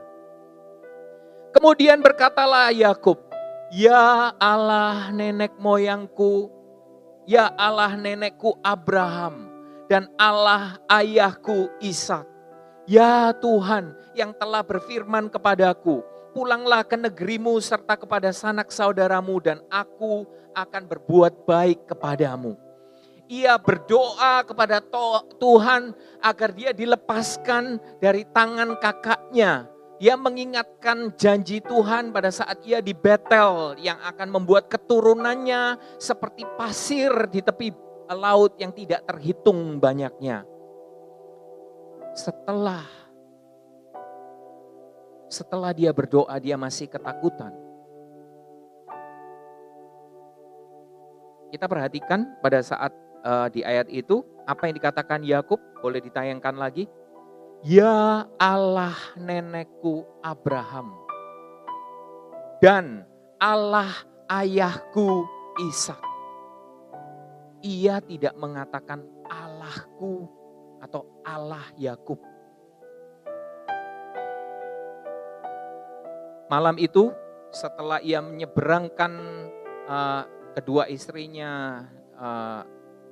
Kemudian 1.52 2.00
berkatalah 2.00 2.72
Yakub, 2.72 3.20
"Ya 3.74 4.32
Allah 4.40 5.10
nenek 5.12 5.58
moyangku, 5.60 6.56
Ya 7.26 7.50
Allah 7.58 7.98
nenekku 7.98 8.54
Abraham 8.62 9.50
dan 9.90 10.06
Allah 10.14 10.78
ayahku 10.86 11.66
Ishak. 11.82 12.22
Ya 12.86 13.34
Tuhan 13.42 13.94
yang 14.14 14.30
telah 14.38 14.62
berfirman 14.62 15.26
kepadaku, 15.26 16.06
pulanglah 16.30 16.86
ke 16.86 16.94
negerimu 16.94 17.58
serta 17.58 17.98
kepada 17.98 18.30
sanak 18.30 18.70
saudaramu 18.70 19.42
dan 19.42 19.58
aku 19.66 20.22
akan 20.54 20.82
berbuat 20.86 21.44
baik 21.44 21.90
kepadamu. 21.90 22.54
Ia 23.26 23.58
berdoa 23.58 24.46
kepada 24.46 24.78
Tuhan 25.42 25.90
agar 26.22 26.54
dia 26.54 26.70
dilepaskan 26.70 27.82
dari 27.98 28.22
tangan 28.30 28.78
kakaknya 28.78 29.66
ia 29.96 30.12
mengingatkan 30.12 31.16
janji 31.16 31.64
Tuhan 31.64 32.12
pada 32.12 32.28
saat 32.28 32.60
ia 32.68 32.84
di 32.84 32.92
Betel 32.92 33.80
yang 33.80 33.96
akan 34.04 34.28
membuat 34.28 34.68
keturunannya 34.68 35.80
seperti 35.96 36.44
pasir 36.60 37.10
di 37.32 37.40
tepi 37.40 37.72
laut 38.12 38.60
yang 38.60 38.76
tidak 38.76 39.08
terhitung 39.08 39.80
banyaknya. 39.80 40.44
Setelah 42.16 42.88
setelah 45.28 45.76
dia 45.76 45.92
berdoa 45.92 46.32
dia 46.40 46.56
masih 46.56 46.88
ketakutan. 46.88 47.52
Kita 51.52 51.68
perhatikan 51.68 52.40
pada 52.40 52.64
saat 52.64 52.90
uh, 53.22 53.52
di 53.52 53.60
ayat 53.62 53.86
itu 53.92 54.24
apa 54.48 54.66
yang 54.66 54.74
dikatakan 54.80 55.20
Yakub 55.22 55.60
boleh 55.84 56.00
ditayangkan 56.00 56.56
lagi 56.56 56.88
Ya 57.64 58.28
Allah 58.36 58.96
nenekku 59.16 60.04
Abraham 60.20 60.92
dan 62.60 63.04
Allah 63.36 63.92
ayahku 64.28 65.24
Ishak. 65.56 66.00
Ia 67.64 67.98
tidak 68.04 68.36
mengatakan 68.36 69.02
Allahku 69.26 70.28
atau 70.84 71.15
Allah 71.26 71.66
Yakub. 71.74 72.22
Malam 76.46 76.78
itu 76.78 77.10
setelah 77.50 77.98
ia 77.98 78.22
menyeberangkan 78.22 79.12
uh, 79.90 80.22
kedua 80.54 80.86
istrinya, 80.86 81.82
uh, 82.14 82.62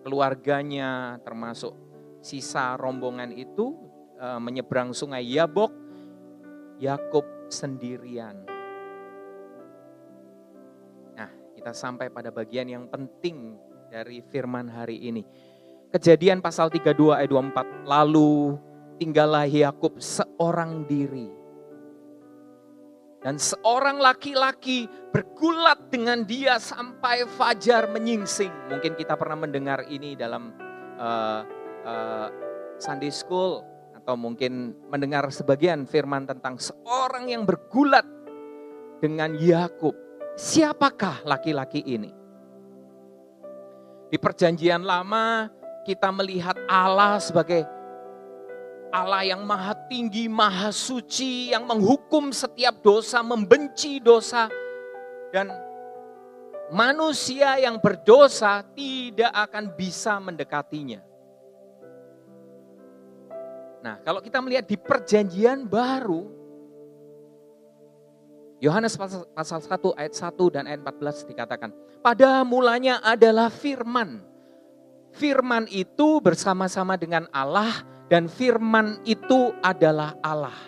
keluarganya 0.06 1.18
termasuk 1.26 1.74
sisa 2.22 2.78
rombongan 2.78 3.34
itu 3.34 3.74
uh, 4.22 4.38
menyeberang 4.38 4.94
sungai 4.94 5.26
Yabok, 5.26 5.74
Yakub 6.78 7.26
sendirian. 7.50 8.46
Nah, 11.18 11.30
kita 11.58 11.74
sampai 11.74 12.14
pada 12.14 12.30
bagian 12.30 12.70
yang 12.70 12.86
penting 12.86 13.58
dari 13.90 14.22
firman 14.22 14.70
hari 14.70 15.02
ini. 15.10 15.22
Kejadian 15.94 16.42
pasal 16.42 16.74
32 16.74 17.14
ayat 17.14 17.30
24. 17.30 17.86
Lalu 17.86 18.58
tinggallah 18.98 19.46
Yakub 19.46 19.94
seorang 20.02 20.82
diri. 20.90 21.30
Dan 23.22 23.38
seorang 23.38 24.02
laki-laki 24.02 24.90
bergulat 25.14 25.94
dengan 25.94 26.26
dia 26.26 26.58
sampai 26.58 27.22
fajar 27.38 27.86
menyingsing. 27.94 28.50
Mungkin 28.74 28.98
kita 28.98 29.14
pernah 29.14 29.38
mendengar 29.46 29.86
ini 29.86 30.18
dalam 30.18 30.50
uh, 30.98 31.40
uh, 31.86 32.28
Sunday 32.82 33.14
School 33.14 33.62
atau 33.94 34.18
mungkin 34.18 34.74
mendengar 34.90 35.30
sebagian 35.30 35.86
firman 35.86 36.26
tentang 36.26 36.58
seorang 36.58 37.30
yang 37.30 37.46
bergulat 37.46 38.04
dengan 38.98 39.38
Yakub. 39.38 39.94
Siapakah 40.34 41.22
laki-laki 41.22 41.86
ini? 41.86 42.10
Di 44.10 44.18
perjanjian 44.18 44.82
lama 44.82 45.62
kita 45.84 46.08
melihat 46.10 46.56
Allah 46.66 47.20
sebagai 47.20 47.68
Allah 48.94 49.26
yang 49.26 49.42
maha 49.42 49.74
tinggi, 49.90 50.30
maha 50.30 50.70
suci, 50.70 51.50
yang 51.50 51.66
menghukum 51.66 52.30
setiap 52.30 52.78
dosa, 52.78 53.20
membenci 53.26 53.98
dosa. 53.98 54.46
Dan 55.34 55.50
manusia 56.70 57.58
yang 57.58 57.82
berdosa 57.82 58.62
tidak 58.72 59.34
akan 59.34 59.74
bisa 59.74 60.14
mendekatinya. 60.22 61.02
Nah, 63.82 64.00
kalau 64.00 64.22
kita 64.24 64.38
melihat 64.40 64.64
di 64.64 64.78
perjanjian 64.78 65.66
baru, 65.66 66.30
Yohanes 68.62 68.96
pasal, 68.96 69.28
1 69.28 70.00
ayat 70.00 70.14
1 70.16 70.54
dan 70.54 70.64
ayat 70.70 70.80
14 70.80 71.28
dikatakan, 71.28 71.68
pada 72.00 72.40
mulanya 72.46 73.02
adalah 73.04 73.50
firman. 73.52 74.22
Firman 75.14 75.70
itu 75.70 76.18
bersama-sama 76.18 76.98
dengan 76.98 77.30
Allah 77.30 77.86
dan 78.10 78.26
firman 78.26 78.98
itu 79.06 79.54
adalah 79.62 80.18
Allah. 80.18 80.58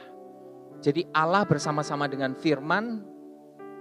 Jadi 0.79 1.03
Allah 1.11 1.43
bersama-sama 1.43 2.07
dengan 2.07 2.31
firman, 2.39 3.03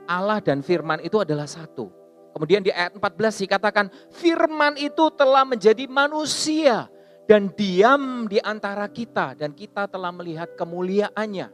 Allah 0.09 0.41
dan 0.41 0.65
firman 0.65 1.05
itu 1.05 1.21
adalah 1.21 1.45
satu. 1.45 1.93
Kemudian 2.33 2.65
di 2.65 2.73
ayat 2.73 2.97
14 2.97 3.45
dikatakan, 3.47 3.85
firman 4.09 4.75
itu 4.75 5.07
telah 5.13 5.45
menjadi 5.47 5.85
manusia 5.87 6.89
dan 7.29 7.53
diam 7.53 8.25
di 8.25 8.41
antara 8.41 8.89
kita 8.89 9.37
dan 9.37 9.53
kita 9.53 9.85
telah 9.87 10.11
melihat 10.11 10.51
kemuliaannya. 10.57 11.47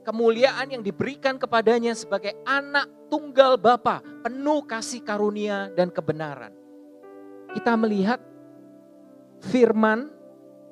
Kemuliaan 0.00 0.74
yang 0.74 0.82
diberikan 0.82 1.38
kepadanya 1.38 1.92
sebagai 1.94 2.34
anak 2.42 2.88
tunggal 3.12 3.60
Bapa, 3.60 4.00
penuh 4.26 4.64
kasih 4.64 5.06
karunia 5.06 5.70
dan 5.76 5.92
kebenaran. 5.92 6.56
Kita 7.52 7.74
melihat 7.76 8.22
firman 9.40 10.12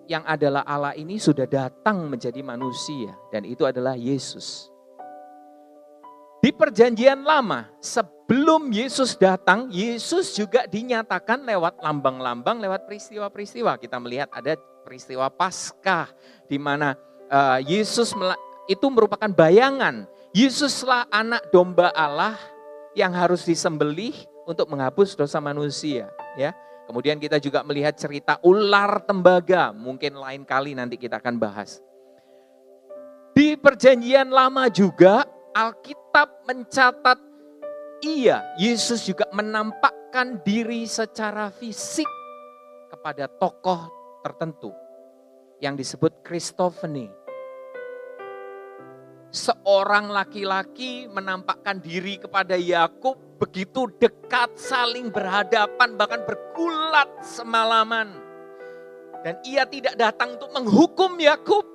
yang 0.09 0.25
adalah 0.25 0.65
Allah 0.65 0.97
ini 0.97 1.21
sudah 1.21 1.45
datang 1.45 2.09
menjadi 2.09 2.41
manusia 2.41 3.13
dan 3.29 3.45
itu 3.45 3.69
adalah 3.69 3.93
Yesus. 3.93 4.73
Di 6.39 6.55
perjanjian 6.55 7.27
lama, 7.27 7.67
sebelum 7.83 8.71
Yesus 8.71 9.19
datang, 9.19 9.67
Yesus 9.75 10.39
juga 10.39 10.71
dinyatakan 10.71 11.43
lewat 11.43 11.83
lambang-lambang, 11.83 12.63
lewat 12.63 12.87
peristiwa-peristiwa. 12.87 13.75
Kita 13.75 13.99
melihat 13.99 14.31
ada 14.31 14.55
peristiwa 14.87 15.27
Paskah 15.35 16.07
di 16.47 16.55
mana 16.55 16.95
uh, 17.27 17.59
Yesus 17.59 18.15
itu 18.71 18.87
merupakan 18.87 19.27
bayangan. 19.27 20.07
Yesuslah 20.31 21.11
anak 21.11 21.51
domba 21.51 21.91
Allah 21.91 22.39
yang 22.95 23.11
harus 23.17 23.43
disembelih 23.43 24.15
untuk 24.47 24.71
menghapus 24.71 25.19
dosa 25.19 25.43
manusia, 25.43 26.07
ya. 26.39 26.55
Kemudian 26.89 27.21
kita 27.21 27.37
juga 27.37 27.61
melihat 27.69 27.93
cerita 28.01 28.41
ular 28.41 29.05
tembaga, 29.05 29.77
mungkin 29.77 30.17
lain 30.17 30.49
kali 30.49 30.73
nanti 30.73 30.97
kita 30.97 31.21
akan 31.21 31.37
bahas. 31.37 31.85
Di 33.37 33.61
perjanjian 33.61 34.33
lama 34.33 34.73
juga 34.73 35.29
Alkitab 35.53 36.49
mencatat 36.49 37.21
iya, 38.01 38.41
Yesus 38.57 39.05
juga 39.05 39.29
menampakkan 39.37 40.41
diri 40.41 40.89
secara 40.89 41.53
fisik 41.53 42.09
kepada 42.89 43.29
tokoh 43.37 43.93
tertentu 44.25 44.73
yang 45.61 45.77
disebut 45.77 46.25
Kristofeni. 46.25 47.13
Seorang 49.29 50.09
laki-laki 50.09 51.05
menampakkan 51.13 51.85
diri 51.85 52.17
kepada 52.17 52.57
Yakub 52.57 53.28
begitu 53.39 53.87
dekat 54.03 54.59
saling 54.59 55.09
berhadapan 55.15 55.95
bahkan 55.95 56.27
bergulat 56.27 57.09
semalaman. 57.23 58.11
Dan 59.23 59.39
ia 59.47 59.67
tidak 59.67 59.99
datang 59.99 60.39
untuk 60.39 60.51
menghukum 60.55 61.19
Yakub, 61.19 61.67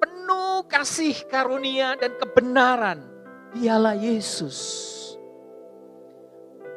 penuh 0.00 0.64
kasih 0.68 1.16
karunia 1.28 1.96
dan 1.96 2.16
kebenaran. 2.16 3.04
Dialah 3.56 3.96
Yesus. 3.96 4.84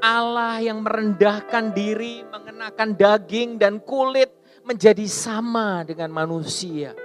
Allah 0.01 0.57
yang 0.63 0.81
merendahkan 0.81 1.75
diri, 1.75 2.25
mengenakan 2.25 2.97
daging 2.97 3.61
dan 3.61 3.77
kulit 3.83 4.33
menjadi 4.65 5.05
sama 5.05 5.85
dengan 5.85 6.09
manusia. 6.09 6.97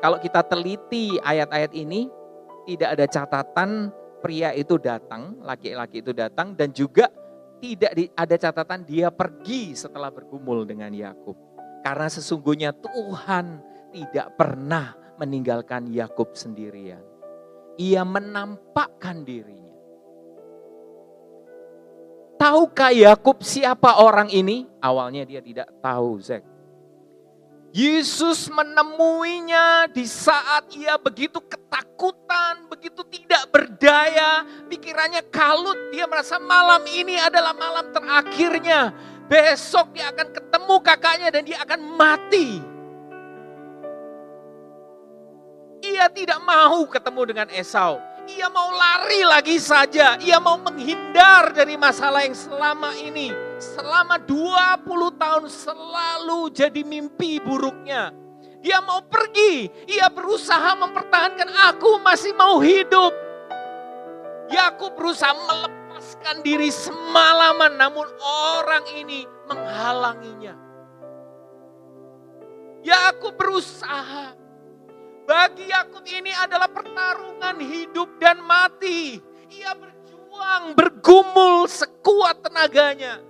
Kalau 0.00 0.18
kita 0.18 0.42
teliti 0.42 1.20
ayat-ayat 1.20 1.70
ini, 1.76 2.10
tidak 2.66 2.88
ada 2.98 3.06
catatan 3.06 3.92
pria 4.20 4.52
itu 4.54 4.76
datang, 4.76 5.40
laki-laki 5.40 6.04
itu 6.04 6.12
datang, 6.12 6.52
dan 6.54 6.70
juga 6.70 7.08
tidak 7.60 7.92
ada 8.16 8.36
catatan 8.36 8.84
dia 8.84 9.08
pergi 9.12 9.76
setelah 9.76 10.08
bergumul 10.08 10.64
dengan 10.64 10.92
Yakub. 10.92 11.36
Karena 11.80 12.08
sesungguhnya 12.08 12.76
Tuhan 12.76 13.60
tidak 13.92 14.36
pernah 14.36 14.96
meninggalkan 15.20 15.88
Yakub 15.92 16.32
sendirian. 16.32 17.00
Ia 17.80 18.04
menampakkan 18.04 19.24
dirinya. 19.24 19.72
Tahukah 22.40 22.92
Yakub 22.92 23.44
siapa 23.44 24.00
orang 24.00 24.32
ini? 24.32 24.64
Awalnya 24.80 25.28
dia 25.28 25.44
tidak 25.44 25.68
tahu, 25.84 26.16
Zek. 26.24 26.40
Yesus 27.70 28.50
menemuinya 28.50 29.86
di 29.94 30.02
saat 30.02 30.74
ia 30.74 30.98
begitu 30.98 31.38
ketakutan, 31.38 32.66
begitu 32.66 33.06
tidak 33.06 33.46
berdaya, 33.54 34.42
pikirannya 34.66 35.22
kalut, 35.30 35.78
dia 35.94 36.02
merasa 36.10 36.42
malam 36.42 36.82
ini 36.90 37.14
adalah 37.14 37.54
malam 37.54 37.94
terakhirnya. 37.94 38.90
Besok 39.30 39.94
dia 39.94 40.10
akan 40.10 40.28
ketemu 40.34 40.74
kakaknya 40.82 41.28
dan 41.30 41.42
dia 41.46 41.62
akan 41.62 41.80
mati. 41.94 42.58
Ia 45.86 46.10
tidak 46.10 46.42
mau 46.42 46.82
ketemu 46.90 47.22
dengan 47.30 47.48
Esau. 47.54 48.02
Ia 48.26 48.50
mau 48.50 48.74
lari 48.74 49.22
lagi 49.22 49.62
saja. 49.62 50.18
Ia 50.18 50.42
mau 50.42 50.58
menghindar 50.58 51.54
dari 51.54 51.78
masalah 51.78 52.26
yang 52.26 52.34
selama 52.34 52.90
ini. 52.98 53.49
Selama 53.60 54.16
20 54.16 55.20
tahun 55.20 55.44
selalu 55.52 56.48
jadi 56.48 56.80
mimpi 56.80 57.36
buruknya. 57.44 58.08
Dia 58.64 58.80
mau 58.80 59.04
pergi. 59.04 59.68
Ia 59.84 60.08
berusaha 60.08 60.80
mempertahankan 60.80 61.52
aku 61.68 62.00
masih 62.00 62.32
mau 62.32 62.56
hidup. 62.64 63.12
Yakub 64.48 64.96
berusaha 64.96 65.36
melepaskan 65.36 66.40
diri 66.40 66.72
semalaman 66.72 67.76
namun 67.76 68.08
orang 68.56 68.82
ini 68.96 69.28
menghalanginya. 69.44 70.56
Yakub 72.80 73.36
berusaha 73.36 74.32
bagi 75.28 75.68
Yakub 75.68 76.02
ini 76.08 76.32
adalah 76.32 76.66
pertarungan 76.66 77.60
hidup 77.60 78.16
dan 78.16 78.40
mati. 78.40 79.20
Ia 79.52 79.76
berjuang, 79.76 80.74
bergumul 80.74 81.68
sekuat 81.68 82.40
tenaganya. 82.42 83.29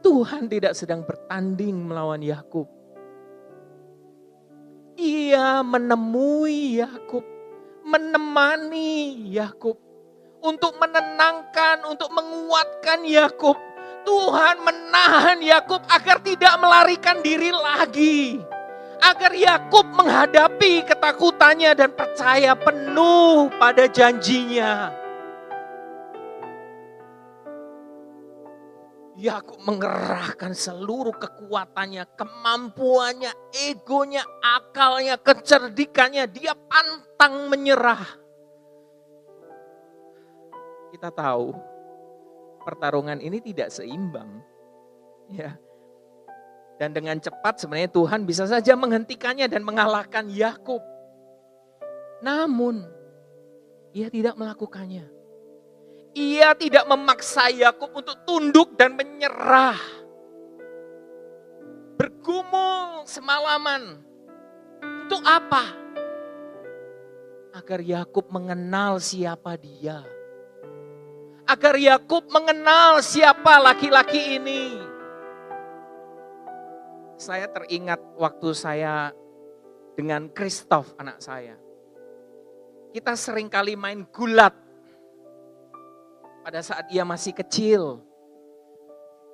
Tuhan 0.00 0.48
tidak 0.48 0.72
sedang 0.72 1.04
bertanding 1.04 1.76
melawan 1.76 2.24
Yakub. 2.24 2.66
Ia 5.00 5.64
menemui 5.64 6.80
Yakub, 6.80 7.24
menemani 7.84 9.28
Yakub 9.32 9.76
untuk 10.40 10.76
menenangkan, 10.80 11.84
untuk 11.88 12.12
menguatkan 12.12 13.04
Yakub 13.04 13.56
Tuhan 14.04 14.64
menahan 14.64 15.38
Yakub 15.44 15.84
agar 15.88 16.24
tidak 16.24 16.54
melarikan 16.56 17.20
diri 17.20 17.52
lagi. 17.52 18.40
Agar 19.00 19.32
Yakub 19.32 19.88
menghadapi 19.96 20.84
ketakutannya 20.84 21.72
dan 21.72 21.90
percaya 21.96 22.52
penuh 22.52 23.48
pada 23.56 23.88
janjinya. 23.88 24.92
Yakub 29.20 29.60
mengerahkan 29.68 30.56
seluruh 30.56 31.12
kekuatannya, 31.12 32.08
kemampuannya, 32.16 33.32
egonya, 33.68 34.24
akalnya, 34.40 35.20
kecerdikannya. 35.20 36.24
Dia 36.32 36.56
pantang 36.56 37.52
menyerah. 37.52 38.20
kita 40.90 41.14
tahu 41.14 41.54
pertarungan 42.66 43.22
ini 43.22 43.40
tidak 43.40 43.72
seimbang. 43.72 44.42
Ya. 45.30 45.56
Dan 46.76 46.92
dengan 46.92 47.16
cepat 47.16 47.56
sebenarnya 47.62 47.88
Tuhan 47.88 48.26
bisa 48.28 48.44
saja 48.44 48.76
menghentikannya 48.76 49.46
dan 49.48 49.64
mengalahkan 49.64 50.28
Yakub. 50.28 50.82
Namun 52.20 52.84
ia 53.96 54.12
tidak 54.12 54.36
melakukannya. 54.36 55.19
Ia 56.14 56.54
tidak 56.58 56.84
memaksa 56.90 57.50
Yakub 57.54 57.94
untuk 57.94 58.16
tunduk 58.26 58.74
dan 58.74 58.98
menyerah. 58.98 59.78
Bergumul 61.94 63.06
semalaman. 63.06 64.02
Untuk 64.80 65.22
apa? 65.22 65.74
Agar 67.54 67.82
Yakub 67.82 68.30
mengenal 68.30 69.02
siapa 69.02 69.58
dia 69.58 70.02
agar 71.50 71.74
Yakub 71.74 72.30
mengenal 72.30 73.02
siapa 73.02 73.58
laki-laki 73.58 74.38
ini. 74.38 74.78
Saya 77.18 77.50
teringat 77.50 77.98
waktu 78.14 78.54
saya 78.54 79.10
dengan 79.98 80.30
Kristof 80.30 80.94
anak 80.96 81.18
saya. 81.18 81.58
Kita 82.94 83.18
sering 83.18 83.50
kali 83.50 83.74
main 83.74 84.06
gulat 84.14 84.54
pada 86.50 86.66
saat 86.66 86.90
ia 86.90 87.06
masih 87.06 87.30
kecil. 87.30 88.02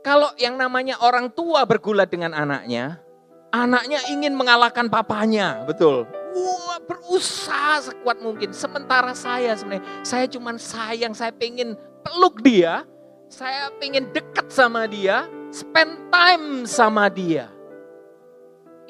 Kalau 0.04 0.28
yang 0.36 0.60
namanya 0.60 1.00
orang 1.00 1.32
tua 1.32 1.64
bergulat 1.64 2.12
dengan 2.12 2.36
anaknya, 2.36 3.00
anaknya 3.48 4.04
ingin 4.12 4.36
mengalahkan 4.36 4.84
papanya, 4.92 5.64
betul. 5.64 6.04
Wah, 6.36 6.76
berusaha 6.84 7.88
sekuat 7.88 8.20
mungkin. 8.20 8.52
Sementara 8.52 9.16
saya 9.16 9.56
sebenarnya, 9.56 10.04
saya 10.04 10.28
cuma 10.28 10.52
sayang, 10.60 11.16
saya 11.16 11.32
pengen 11.32 11.72
peluk 12.04 12.44
dia, 12.44 12.84
saya 13.32 13.72
pengen 13.80 14.12
dekat 14.12 14.52
sama 14.52 14.84
dia, 14.84 15.24
spend 15.48 16.12
time 16.12 16.68
sama 16.68 17.08
dia. 17.08 17.48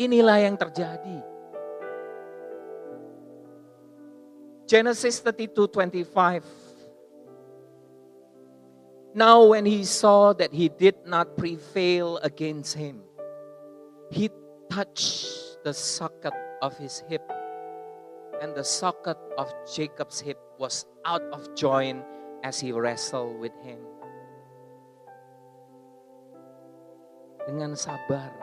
Inilah 0.02 0.42
yang 0.42 0.58
terjadi. 0.58 1.22
Genesis 4.66 5.22
32:25. 5.22 6.65
Now 9.16 9.48
when 9.48 9.64
he 9.64 9.80
saw 9.88 10.36
that 10.36 10.52
he 10.52 10.68
did 10.68 11.08
not 11.08 11.40
prevail 11.40 12.20
against 12.20 12.76
him, 12.76 13.00
he 14.12 14.28
touched 14.68 15.32
the 15.64 15.72
socket 15.72 16.36
of 16.60 16.76
his 16.76 17.00
hip, 17.08 17.24
and 18.44 18.52
the 18.52 18.60
socket 18.60 19.16
of 19.40 19.48
Jacob's 19.72 20.20
hip 20.20 20.36
was 20.60 20.84
out 21.08 21.24
of 21.32 21.48
joint 21.56 22.04
as 22.44 22.60
he 22.60 22.76
wrestle 22.76 23.32
with 23.40 23.56
him. 23.64 23.80
Dengan 27.48 27.72
sabar. 27.72 28.36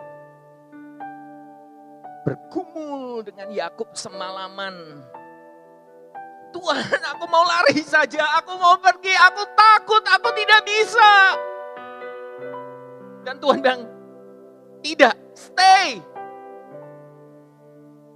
Bergumul 2.26 3.22
dengan 3.22 3.54
Yakub 3.54 3.94
semalaman. 3.94 5.06
Tuhan, 6.54 7.02
aku 7.18 7.26
mau 7.28 7.44
lari 7.44 7.82
saja, 7.82 8.38
aku 8.38 8.54
mau 8.62 8.78
pergi, 8.78 9.12
aku 9.18 9.44
takut, 9.58 10.04
aku 10.06 10.30
tidak 10.38 10.62
bisa. 10.64 11.12
Dan 13.26 13.42
Tuhan 13.42 13.60
bilang, 13.60 13.82
tidak, 14.86 15.16
stay. 15.34 15.98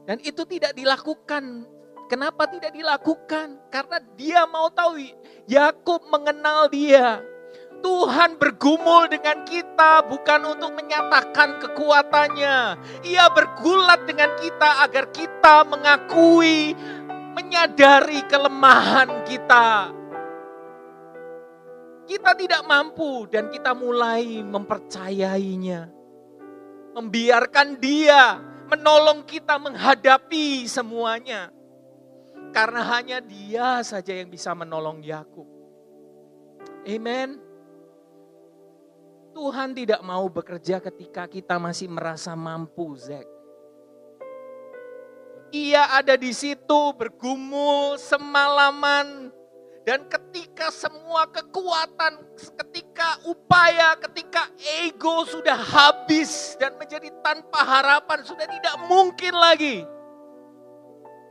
Dan 0.07 0.23
itu 0.23 0.45
tidak 0.47 0.71
dilakukan 0.71 1.67
Kenapa 2.07 2.47
tidak 2.47 2.71
dilakukan? 2.71 3.59
Karena 3.67 3.99
dia 4.15 4.47
mau 4.47 4.71
tahu 4.71 4.95
Yakub 5.43 6.07
mengenal 6.07 6.71
dia. 6.71 7.19
Tuhan 7.83 8.39
bergumul 8.39 9.11
dengan 9.11 9.43
kita 9.43 10.07
bukan 10.07 10.55
untuk 10.55 10.71
menyatakan 10.71 11.59
kekuatannya. 11.59 12.79
Ia 13.05 13.25
bergulat 13.35 14.07
dengan 14.07 14.33
kita 14.39 14.87
agar 14.87 15.11
kita 15.11 15.67
mengakui, 15.67 16.73
menyadari 17.37 18.25
kelemahan 18.25 19.21
kita. 19.29 19.93
Kita 22.09 22.33
tidak 22.33 22.65
mampu 22.65 23.29
dan 23.29 23.53
kita 23.53 23.77
mulai 23.77 24.41
mempercayainya. 24.41 25.85
Membiarkan 26.97 27.77
dia 27.77 28.41
menolong 28.65 29.21
kita 29.21 29.61
menghadapi 29.61 30.65
semuanya. 30.65 31.53
Karena 32.49 32.81
hanya 32.97 33.21
dia 33.21 33.85
saja 33.85 34.17
yang 34.17 34.33
bisa 34.33 34.57
menolong 34.57 35.05
Yakub. 35.05 35.45
Amen. 36.89 37.37
Tuhan 39.37 39.77
tidak 39.77 40.01
mau 40.01 40.25
bekerja 40.25 40.81
ketika 40.81 41.29
kita 41.29 41.61
masih 41.61 41.85
merasa 41.91 42.33
mampu, 42.33 42.97
Zek. 42.97 43.36
Ia 45.51 45.99
ada 45.99 46.19
di 46.19 46.31
situ 46.35 46.91
bergumul 46.97 47.95
semalaman. 47.95 49.31
Dan 49.87 50.03
ketika 50.11 50.67
semua 50.67 51.31
kekuatan, 51.31 52.19
ketika 52.35 53.23
upaya, 53.23 53.95
ketika 53.95 54.51
ego 54.83 55.23
sudah 55.23 55.55
habis 55.55 56.59
dan 56.59 56.75
menjadi 56.75 57.07
tanpa 57.23 57.63
harapan, 57.63 58.19
sudah 58.19 58.43
tidak 58.51 58.75
mungkin 58.91 59.31
lagi 59.31 59.87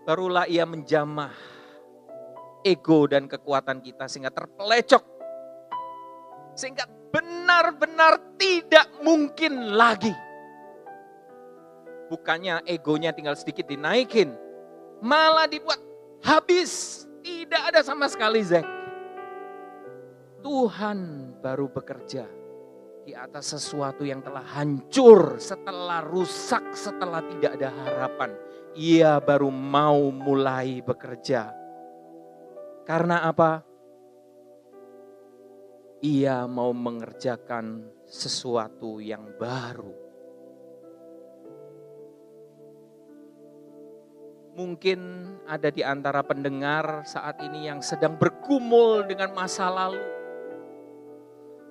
barulah 0.07 0.46
ia 0.46 0.62
menjamah 0.62 1.35
ego 2.62 3.11
dan 3.11 3.26
kekuatan 3.26 3.83
kita 3.83 4.07
sehingga 4.07 4.31
terpelecok. 4.31 5.02
Sehingga 6.55 6.87
benar-benar 7.11 8.38
tidak 8.38 8.87
mungkin 9.02 9.74
lagi. 9.74 10.14
Bukannya 12.07 12.62
egonya 12.66 13.11
tinggal 13.11 13.35
sedikit 13.35 13.66
dinaikin, 13.66 14.35
malah 15.03 15.51
dibuat 15.51 15.79
habis. 16.23 17.05
Tidak 17.27 17.75
ada 17.75 17.83
sama 17.83 18.07
sekali 18.07 18.38
Zek. 18.38 18.62
Tuhan 20.47 20.99
baru 21.42 21.66
bekerja 21.66 22.23
di 23.03 23.11
atas 23.11 23.51
sesuatu 23.51 24.07
yang 24.07 24.23
telah 24.23 24.47
hancur, 24.47 25.42
setelah 25.42 26.07
rusak, 26.07 26.71
setelah 26.79 27.19
tidak 27.27 27.59
ada 27.59 27.75
harapan 27.75 28.31
ia 28.77 29.16
baru 29.25 29.49
mau 29.49 30.12
mulai 30.12 30.85
bekerja. 30.85 31.49
Karena 32.85 33.25
apa? 33.25 33.64
Ia 36.05 36.45
mau 36.45 36.71
mengerjakan 36.77 37.88
sesuatu 38.05 39.01
yang 39.01 39.33
baru. 39.40 40.06
Mungkin 44.57 45.01
ada 45.45 45.69
di 45.69 45.85
antara 45.85 46.25
pendengar 46.25 47.05
saat 47.05 47.45
ini 47.45 47.69
yang 47.69 47.85
sedang 47.85 48.16
bergumul 48.16 49.05
dengan 49.05 49.37
masa 49.37 49.69
lalu. 49.69 50.01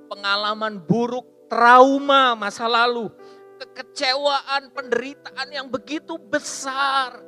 Pengalaman 0.05 0.77
buruk, 0.85 1.49
trauma 1.49 2.37
masa 2.37 2.69
lalu 2.69 3.09
kekecewaan, 3.59 4.71
penderitaan 4.75 5.47
yang 5.51 5.67
begitu 5.71 6.19
besar. 6.19 7.23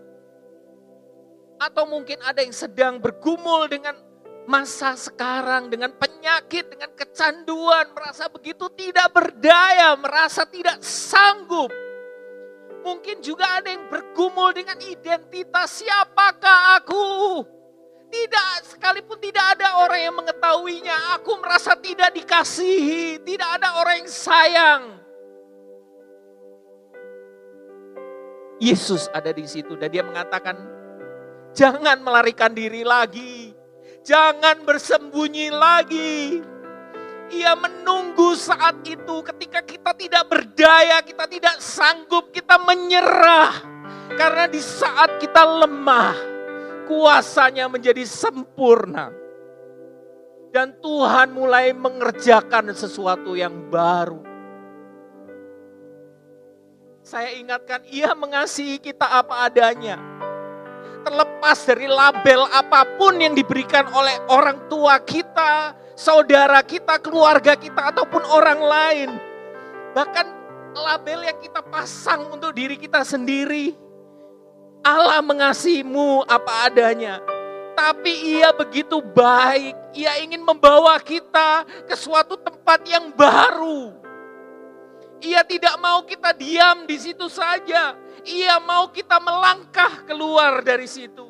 Atau 1.58 1.90
mungkin 1.90 2.22
ada 2.22 2.44
yang 2.44 2.54
sedang 2.54 3.02
bergumul 3.02 3.66
dengan 3.66 3.98
masa 4.46 4.94
sekarang, 4.94 5.74
dengan 5.74 5.90
penyakit, 5.98 6.70
dengan 6.70 6.94
kecanduan, 6.94 7.92
merasa 7.98 8.30
begitu 8.30 8.70
tidak 8.78 9.10
berdaya, 9.10 9.98
merasa 9.98 10.46
tidak 10.46 10.80
sanggup. 10.86 11.74
Mungkin 12.88 13.20
juga 13.20 13.60
ada 13.60 13.68
yang 13.68 13.92
bergumul 13.92 14.56
dengan 14.56 14.80
identitas 14.80 15.84
siapakah 15.84 16.80
aku. 16.80 17.44
Tidak, 18.08 18.52
sekalipun 18.64 19.20
tidak 19.20 19.60
ada 19.60 19.84
orang 19.84 20.08
yang 20.08 20.16
mengetahuinya, 20.16 21.20
aku 21.20 21.36
merasa 21.44 21.76
tidak 21.76 22.16
dikasihi, 22.16 23.20
tidak 23.28 23.60
ada 23.60 23.84
orang 23.84 24.00
yang 24.00 24.08
sayang. 24.08 24.82
Yesus 28.64 29.12
ada 29.12 29.36
di 29.36 29.44
situ 29.44 29.76
dan 29.76 29.92
dia 29.92 30.08
mengatakan, 30.08 30.56
jangan 31.52 32.00
melarikan 32.00 32.56
diri 32.56 32.88
lagi, 32.88 33.52
jangan 34.08 34.64
bersembunyi 34.64 35.52
lagi. 35.52 36.40
Ia 37.28 37.60
menunggu 37.60 38.40
saat 38.40 38.88
itu 38.88 39.20
ketika 39.20 39.60
kita 39.60 39.92
tidak 40.00 40.32
berdaya, 40.32 41.04
kita 41.04 41.28
tidak 41.28 41.60
sanggup, 41.60 42.32
kita 42.32 42.56
menyerah. 42.56 43.52
Karena 44.16 44.48
di 44.48 44.64
saat 44.64 45.20
kita 45.20 45.44
lemah, 45.44 46.16
kuasanya 46.88 47.68
menjadi 47.68 48.08
sempurna. 48.08 49.12
Dan 50.56 50.80
Tuhan 50.80 51.36
mulai 51.36 51.76
mengerjakan 51.76 52.72
sesuatu 52.72 53.36
yang 53.36 53.68
baru. 53.68 54.24
Saya 57.04 57.36
ingatkan, 57.36 57.84
ia 57.92 58.16
mengasihi 58.16 58.80
kita 58.80 59.04
apa 59.04 59.48
adanya. 59.48 60.00
terlepas 61.08 61.64
dari 61.64 61.88
label 61.88 62.52
apa 62.52 62.84
pun 63.00 63.16
yang 63.16 63.32
diberikan 63.32 63.88
oleh 63.96 64.12
orang 64.28 64.68
tua 64.68 65.00
kita, 65.00 65.72
saudara 65.98 66.62
kita, 66.62 67.02
keluarga 67.02 67.58
kita, 67.58 67.90
ataupun 67.90 68.22
orang 68.30 68.62
lain. 68.62 69.10
Bahkan 69.98 70.28
label 70.78 71.26
yang 71.26 71.38
kita 71.42 71.66
pasang 71.66 72.30
untuk 72.30 72.54
diri 72.54 72.78
kita 72.78 73.02
sendiri. 73.02 73.74
Allah 74.86 75.20
mengasihimu 75.26 76.30
apa 76.30 76.70
adanya. 76.70 77.18
Tapi 77.74 78.38
ia 78.38 78.54
begitu 78.54 79.02
baik. 79.02 79.74
Ia 79.98 80.22
ingin 80.22 80.46
membawa 80.46 81.02
kita 81.02 81.66
ke 81.90 81.98
suatu 81.98 82.38
tempat 82.38 82.86
yang 82.86 83.10
baru. 83.14 83.98
Ia 85.18 85.42
tidak 85.42 85.82
mau 85.82 86.06
kita 86.06 86.30
diam 86.38 86.86
di 86.86 86.98
situ 87.02 87.26
saja. 87.26 87.98
Ia 88.22 88.62
mau 88.62 88.90
kita 88.94 89.18
melangkah 89.18 90.06
keluar 90.06 90.62
dari 90.62 90.86
situ. 90.86 91.26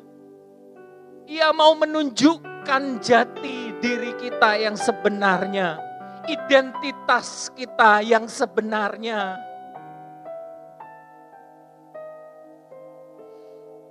Ia 1.28 1.52
mau 1.52 1.76
menunjukkan 1.76 2.82
jati 3.04 3.67
diri 3.78 4.14
kita 4.18 4.58
yang 4.58 4.74
sebenarnya, 4.74 5.78
identitas 6.26 7.50
kita 7.54 8.02
yang 8.02 8.26
sebenarnya. 8.26 9.38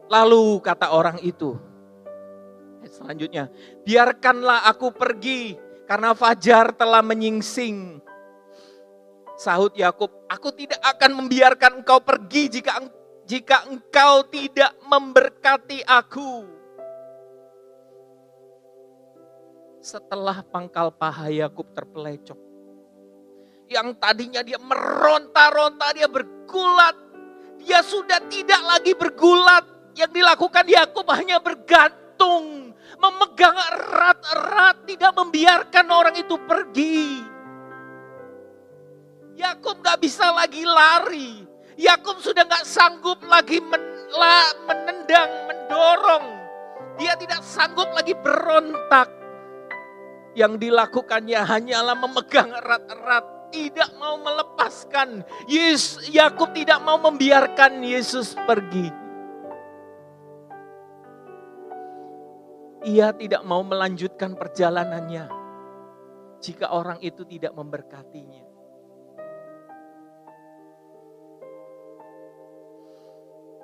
Lalu 0.07 0.63
kata 0.63 0.95
orang 0.95 1.19
itu, 1.19 1.59
selanjutnya, 2.87 3.51
biarkanlah 3.83 4.63
aku 4.71 4.95
pergi 4.95 5.59
karena 5.83 6.15
fajar 6.15 6.71
telah 6.75 7.03
menyingsing. 7.03 7.99
Sahut 9.37 9.75
Yakub, 9.75 10.09
aku 10.31 10.49
tidak 10.55 10.79
akan 10.81 11.23
membiarkan 11.23 11.83
engkau 11.83 11.99
pergi 12.01 12.59
jika 12.59 12.81
jika 13.27 13.67
engkau 13.67 14.23
tidak 14.31 14.71
memberkati 14.87 15.83
aku. 15.83 16.56
Setelah 19.87 20.43
pangkal 20.43 20.91
paha 20.91 21.31
Yakub 21.31 21.71
terpelecok, 21.71 22.35
yang 23.71 23.95
tadinya 23.95 24.43
dia 24.43 24.59
meronta-ronta, 24.59 25.95
dia 25.95 26.11
bergulat, 26.11 26.91
dia 27.63 27.79
sudah 27.79 28.19
tidak 28.27 28.59
lagi 28.67 28.91
bergulat. 28.91 29.63
Yang 29.95 30.11
dilakukan 30.11 30.67
Yakub 30.67 31.07
hanya 31.15 31.39
bergantung, 31.39 32.75
memegang 32.99 33.55
erat-erat, 33.55 34.83
tidak 34.91 35.15
membiarkan 35.15 35.87
orang 35.87 36.19
itu 36.19 36.35
pergi. 36.35 37.23
Yakub 39.39 39.79
gak 39.79 40.03
bisa 40.03 40.35
lagi 40.35 40.67
lari. 40.67 41.47
Yakub 41.79 42.19
sudah 42.19 42.43
gak 42.43 42.67
sanggup 42.67 43.23
lagi 43.23 43.63
men, 43.63 43.79
la, 44.19 44.51
menendang, 44.67 45.31
mendorong. 45.47 46.25
Dia 46.99 47.15
tidak 47.15 47.39
sanggup 47.39 47.87
lagi 47.95 48.11
berontak. 48.19 49.26
Yang 50.37 50.69
dilakukannya 50.69 51.41
hanyalah 51.41 51.97
memegang 51.97 52.53
erat-erat, 52.53 53.49
tidak 53.49 53.89
mau 53.97 54.21
melepaskan. 54.21 55.25
Yesus, 55.49 56.13
Yakub 56.13 56.53
tidak 56.53 56.77
mau 56.85 57.01
membiarkan 57.01 57.81
Yesus 57.81 58.37
pergi. 58.45 58.93
Ia 62.85 63.09
tidak 63.17 63.41
mau 63.49 63.65
melanjutkan 63.65 64.37
perjalanannya 64.37 65.25
jika 66.37 66.69
orang 66.69 67.01
itu 67.01 67.25
tidak 67.25 67.51
memberkatinya. 67.57 68.47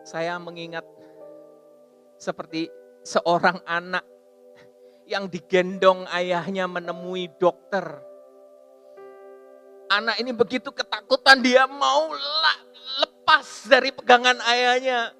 saya 0.03 0.35
mengingat 0.35 0.83
seperti 2.19 2.67
seorang 3.07 3.63
anak 3.63 4.03
yang 5.07 5.27
digendong 5.27 6.07
ayahnya 6.11 6.67
menemui 6.67 7.31
dokter. 7.39 7.83
Anak 9.91 10.17
ini 10.17 10.31
begitu 10.33 10.73
ketakutan 10.73 11.43
dia 11.43 11.69
mau 11.69 12.09
lepas 12.99 13.67
dari 13.69 13.93
pegangan 13.93 14.39
ayahnya. 14.47 15.13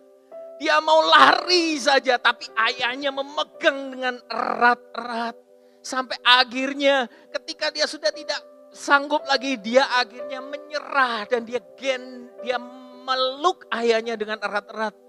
Dia 0.58 0.80
mau 0.80 1.04
lari 1.04 1.76
saja 1.76 2.16
tapi 2.18 2.48
ayahnya 2.56 3.12
memegang 3.12 3.92
dengan 3.92 4.16
erat-erat. 4.32 5.36
Sampai 5.84 6.16
akhirnya 6.24 7.12
ketika 7.36 7.68
dia 7.70 7.84
sudah 7.84 8.08
tidak 8.16 8.40
sanggup 8.72 9.22
lagi 9.28 9.60
dia 9.60 9.86
akhirnya 10.00 10.40
menyerah 10.42 11.28
dan 11.30 11.46
dia 11.46 11.62
gen 11.78 12.32
dia 12.42 12.58
meluk 13.04 13.68
ayahnya 13.70 14.16
dengan 14.16 14.40
erat-erat 14.40 15.03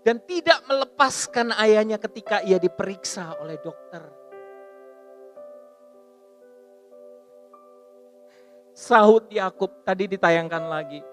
dan 0.00 0.16
tidak 0.24 0.64
melepaskan 0.64 1.52
ayahnya 1.60 2.00
ketika 2.00 2.40
ia 2.40 2.56
diperiksa 2.56 3.36
oleh 3.40 3.60
dokter. 3.60 4.00
Sahut 8.72 9.28
Yakub 9.28 9.84
tadi 9.84 10.08
ditayangkan 10.08 10.64
lagi. 10.64 11.04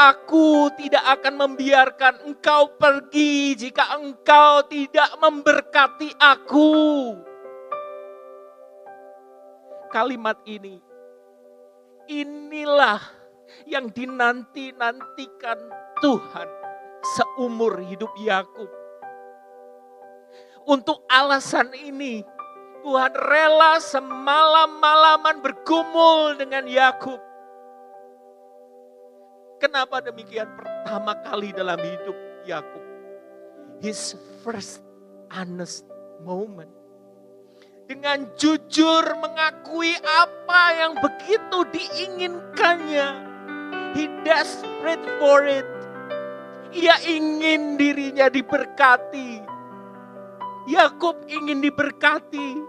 Aku 0.00 0.72
tidak 0.80 1.04
akan 1.20 1.34
membiarkan 1.44 2.24
engkau 2.24 2.72
pergi 2.80 3.52
jika 3.52 4.00
engkau 4.00 4.64
tidak 4.64 5.12
memberkati 5.20 6.16
aku. 6.16 6.72
Kalimat 9.92 10.40
ini, 10.48 10.80
inilah 12.08 13.02
yang 13.68 13.92
dinanti-nantikan 13.92 15.58
Tuhan 16.00 16.59
seumur 17.16 17.80
hidup 17.84 18.12
Yakub. 18.20 18.68
Untuk 20.68 21.02
alasan 21.08 21.72
ini, 21.74 22.22
Tuhan 22.80 23.12
rela 23.16 23.80
semalam-malaman 23.80 25.40
bergumul 25.44 26.36
dengan 26.36 26.64
Yakub. 26.68 27.20
Kenapa 29.60 30.00
demikian? 30.00 30.48
Pertama 30.56 31.12
kali 31.20 31.52
dalam 31.52 31.76
hidup 31.76 32.16
Yakub, 32.48 32.84
his 33.84 34.16
first 34.40 34.80
honest 35.28 35.84
moment 36.24 36.80
dengan 37.90 38.22
jujur 38.38 39.02
mengakui 39.18 39.98
apa 39.98 40.62
yang 40.78 40.92
begitu 41.02 41.58
diinginkannya. 41.74 43.08
He 43.98 44.06
desperate 44.22 45.02
for 45.18 45.42
it. 45.42 45.66
Ia 46.70 46.96
ingin 47.06 47.74
dirinya 47.74 48.30
diberkati. 48.30 49.42
Yakub 50.70 51.26
ingin 51.26 51.58
diberkati. 51.58 52.62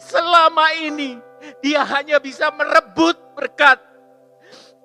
Selama 0.00 0.72
ini 0.80 1.20
dia 1.60 1.84
hanya 1.84 2.16
bisa 2.16 2.48
merebut 2.54 3.18
berkat 3.36 3.76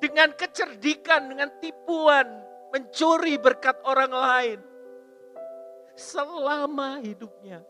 dengan 0.03 0.33
kecerdikan, 0.35 1.31
dengan 1.31 1.47
tipuan, 1.63 2.27
mencuri 2.75 3.39
berkat 3.39 3.79
orang 3.87 4.11
lain. 4.11 4.59
Selama 5.95 6.99
hidupnya. 7.03 7.63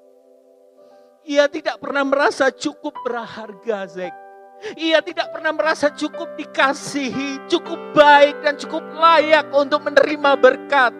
Ia 1.29 1.45
tidak 1.45 1.77
pernah 1.83 2.05
merasa 2.07 2.49
cukup 2.49 2.95
berharga, 3.05 3.85
Zek. 3.85 4.28
Ia 4.75 4.99
tidak 4.99 5.31
pernah 5.31 5.55
merasa 5.55 5.87
cukup 5.87 6.35
dikasihi, 6.35 7.47
cukup 7.47 7.79
baik 7.95 8.43
dan 8.43 8.59
cukup 8.59 8.83
layak 8.91 9.47
untuk 9.55 9.87
menerima 9.87 10.31
berkat. 10.35 10.93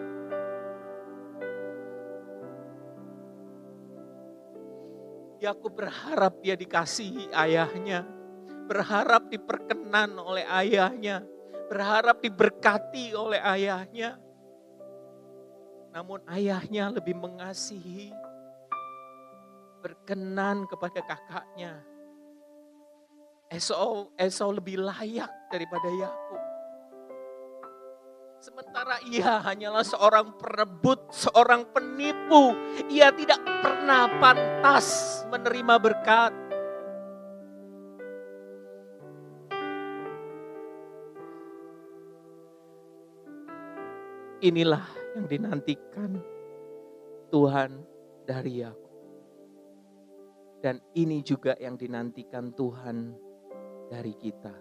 Yakub 5.40 5.72
berharap 5.72 6.40
dia 6.44 6.56
dikasihi 6.56 7.32
ayahnya, 7.32 8.04
berharap 8.68 9.28
diperkenan 9.32 10.16
oleh 10.20 10.44
ayahnya, 10.44 11.24
berharap 11.68 12.20
diberkati 12.20 13.16
oleh 13.16 13.40
ayahnya. 13.40 14.20
Namun 15.96 16.20
ayahnya 16.28 16.92
lebih 16.92 17.16
mengasihi, 17.16 18.12
berkenan 19.80 20.68
kepada 20.68 21.00
kakaknya, 21.02 21.80
Esau, 23.50 24.14
Esau 24.14 24.54
lebih 24.54 24.78
layak 24.78 25.50
daripada 25.50 25.90
Yakub. 25.90 26.38
Sementara 28.38 29.02
ia 29.10 29.42
hanyalah 29.42 29.82
seorang 29.82 30.38
perebut, 30.38 31.10
seorang 31.10 31.66
penipu. 31.74 32.54
Ia 32.86 33.10
tidak 33.10 33.42
pernah 33.58 34.06
pantas 34.22 34.86
menerima 35.34 35.74
berkat. 35.82 36.32
Inilah 44.46 44.86
yang 45.18 45.26
dinantikan 45.26 46.22
Tuhan 47.34 47.82
dari 48.30 48.62
Yakub. 48.62 48.94
Dan 50.62 50.78
ini 50.94 51.20
juga 51.26 51.58
yang 51.58 51.74
dinantikan 51.74 52.54
Tuhan 52.54 53.29
dari 53.90 54.14
kita. 54.14 54.54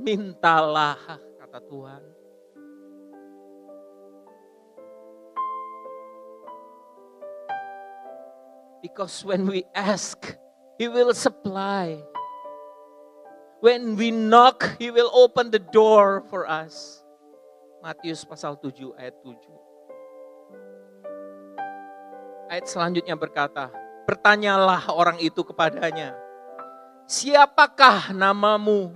Mintalah, 0.00 0.96
kata 1.36 1.60
Tuhan. 1.68 2.02
Because 8.80 9.20
when 9.20 9.44
we 9.44 9.68
ask, 9.76 10.16
He 10.80 10.88
will 10.88 11.12
supply. 11.12 12.00
When 13.60 13.98
we 13.98 14.14
knock, 14.14 14.78
He 14.80 14.88
will 14.88 15.10
open 15.12 15.50
the 15.50 15.60
door 15.60 16.24
for 16.30 16.48
us. 16.48 17.02
Matius 17.82 18.24
pasal 18.24 18.56
7 18.56 18.94
ayat 18.96 19.18
7. 19.20 19.34
Ayat 22.48 22.64
selanjutnya 22.70 23.18
berkata, 23.18 23.68
Bertanyalah 24.08 24.88
orang 24.88 25.20
itu 25.20 25.44
kepadanya, 25.44 26.16
Siapakah 27.08 28.12
namamu? 28.12 28.92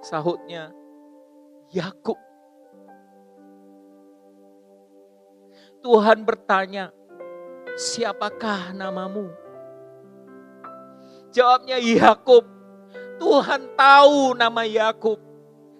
Sahutnya, 0.00 0.72
Yakub. 1.68 2.16
Tuhan 5.84 6.24
bertanya, 6.24 6.96
siapakah 7.76 8.72
namamu? 8.72 9.36
Jawabnya 11.28 11.76
Yakub. 11.76 12.48
Tuhan 13.20 13.76
tahu 13.76 14.32
nama 14.32 14.64
Yakub. 14.64 15.20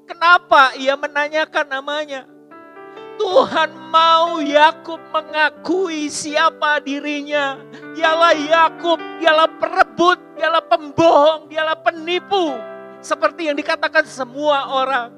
Kenapa 0.04 0.76
ia 0.76 0.92
menanyakan 0.92 1.72
namanya? 1.72 2.28
Tuhan 3.16 3.70
mau 3.88 4.44
Yakub 4.44 5.00
mengakui 5.08 6.12
siapa 6.12 6.84
dirinya. 6.84 7.56
Ialah 7.96 8.34
Yakub, 8.36 9.00
ialah 9.20 9.48
perebut, 9.92 10.18
ialah 10.40 10.64
pembohong, 10.64 11.52
ialah 11.52 11.76
penipu. 11.84 12.56
Seperti 13.04 13.52
yang 13.52 13.56
dikatakan 13.60 14.08
semua 14.08 14.72
orang. 14.72 15.12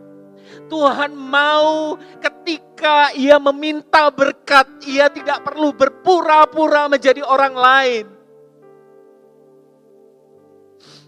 Tuhan 0.68 1.14
mau 1.14 1.96
ketika 2.20 3.14
ia 3.14 3.38
meminta 3.38 4.10
berkat, 4.10 4.66
ia 4.84 5.06
tidak 5.08 5.46
perlu 5.46 5.70
berpura-pura 5.72 6.90
menjadi 6.90 7.22
orang 7.22 7.54
lain. 7.54 8.04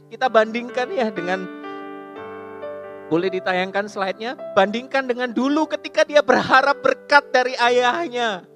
Kita 0.06 0.30
bandingkan 0.30 0.88
ya 0.94 1.10
dengan 1.10 1.42
boleh 3.10 3.28
ditayangkan 3.30 3.86
slide-nya? 3.90 4.38
Bandingkan 4.54 5.10
dengan 5.10 5.30
dulu 5.34 5.66
ketika 5.66 6.06
dia 6.06 6.22
berharap 6.22 6.80
berkat 6.80 7.28
dari 7.34 7.54
ayahnya. 7.58 8.46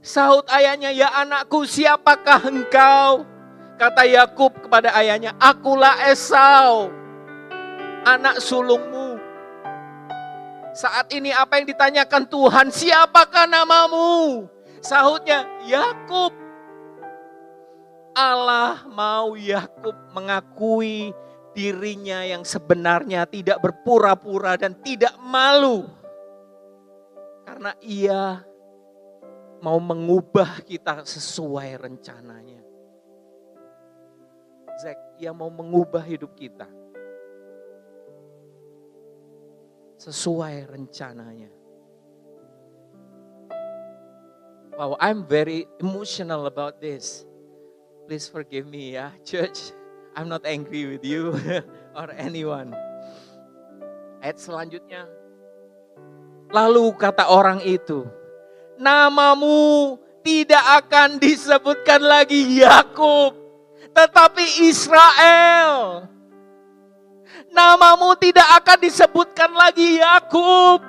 Sahut 0.00 0.46
ayahnya, 0.48 0.88
ya 0.92 1.12
anakku 1.20 1.68
siapakah 1.68 2.48
engkau? 2.48 3.39
Kata 3.80 4.04
Yakub 4.04 4.68
kepada 4.68 4.92
ayahnya, 4.92 5.32
akulah 5.40 6.04
Esau, 6.04 6.92
anak 8.04 8.36
sulungmu. 8.36 9.16
Saat 10.76 11.08
ini 11.16 11.32
apa 11.32 11.56
yang 11.56 11.64
ditanyakan 11.64 12.28
Tuhan, 12.28 12.68
siapakah 12.68 13.48
namamu? 13.48 14.44
Sahutnya, 14.84 15.48
Yakub. 15.64 16.36
Allah 18.12 18.84
mau 18.84 19.32
Yakub 19.32 19.96
mengakui 20.12 21.16
dirinya 21.56 22.20
yang 22.20 22.44
sebenarnya 22.44 23.24
tidak 23.24 23.64
berpura-pura 23.64 24.60
dan 24.60 24.76
tidak 24.84 25.16
malu. 25.24 25.88
Karena 27.48 27.72
ia 27.80 28.44
mau 29.64 29.80
mengubah 29.80 30.60
kita 30.68 31.00
sesuai 31.00 31.80
rencananya. 31.80 32.39
Zack, 34.80 34.96
ia 35.20 35.28
mau 35.36 35.52
mengubah 35.52 36.00
hidup 36.00 36.32
kita. 36.32 36.64
Sesuai 40.00 40.72
rencananya. 40.72 41.52
Wow, 44.80 44.96
I'm 44.96 45.28
very 45.28 45.68
emotional 45.76 46.48
about 46.48 46.80
this. 46.80 47.28
Please 48.08 48.24
forgive 48.24 48.64
me 48.64 48.96
ya, 48.96 49.12
church. 49.28 49.76
I'm 50.16 50.32
not 50.32 50.48
angry 50.48 50.88
with 50.88 51.04
you 51.04 51.36
or 52.00 52.08
anyone. 52.16 52.72
Ayat 54.24 54.40
selanjutnya. 54.40 55.04
Lalu 56.48 56.96
kata 56.96 57.28
orang 57.28 57.60
itu, 57.60 58.08
namamu 58.80 60.00
tidak 60.24 60.64
akan 60.84 61.20
disebutkan 61.20 62.00
lagi 62.00 62.64
Yakub, 62.64 63.39
tetapi 64.00 64.64
Israel. 64.64 66.08
Namamu 67.52 68.16
tidak 68.16 68.48
akan 68.62 68.78
disebutkan 68.80 69.52
lagi 69.52 70.00
Yakub, 70.00 70.80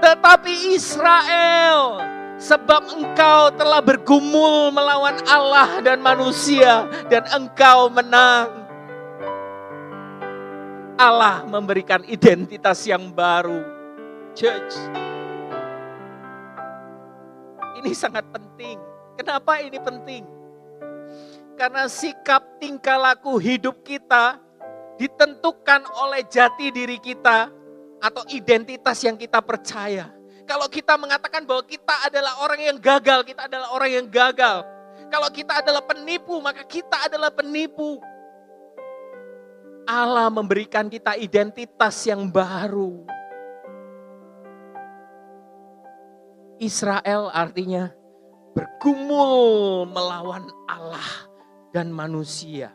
tetapi 0.00 0.72
Israel. 0.72 2.00
Sebab 2.36 2.92
engkau 2.92 3.48
telah 3.56 3.80
bergumul 3.80 4.68
melawan 4.68 5.16
Allah 5.24 5.80
dan 5.80 6.04
manusia 6.04 6.84
dan 7.08 7.24
engkau 7.32 7.88
menang. 7.88 8.68
Allah 10.96 11.44
memberikan 11.48 12.04
identitas 12.08 12.84
yang 12.88 13.12
baru. 13.12 13.64
Church. 14.36 14.76
Ini 17.80 17.92
sangat 17.96 18.24
penting. 18.32 18.76
Kenapa 19.16 19.60
ini 19.64 19.80
penting? 19.80 20.35
Karena 21.56 21.88
sikap 21.88 22.60
tingkah 22.60 23.00
laku 23.00 23.40
hidup 23.40 23.80
kita 23.80 24.36
ditentukan 25.00 25.88
oleh 26.04 26.24
jati 26.28 26.68
diri 26.68 27.00
kita 27.00 27.48
atau 28.00 28.22
identitas 28.28 29.00
yang 29.00 29.16
kita 29.16 29.40
percaya. 29.40 30.12
Kalau 30.44 30.68
kita 30.68 30.94
mengatakan 31.00 31.42
bahwa 31.42 31.64
kita 31.64 32.06
adalah 32.06 32.44
orang 32.44 32.60
yang 32.60 32.78
gagal, 32.78 33.24
kita 33.24 33.48
adalah 33.48 33.68
orang 33.72 33.90
yang 33.90 34.06
gagal. 34.06 34.62
Kalau 35.08 35.28
kita 35.32 35.64
adalah 35.64 35.82
penipu, 35.82 36.38
maka 36.38 36.62
kita 36.62 37.08
adalah 37.08 37.32
penipu. 37.32 37.98
Allah 39.86 40.28
memberikan 40.30 40.86
kita 40.92 41.16
identitas 41.18 42.04
yang 42.06 42.30
baru. 42.30 43.06
Israel 46.56 47.28
artinya 47.32 47.92
bergumul 48.56 49.84
melawan 49.92 50.48
Allah 50.64 51.25
dan 51.76 51.92
manusia. 51.92 52.72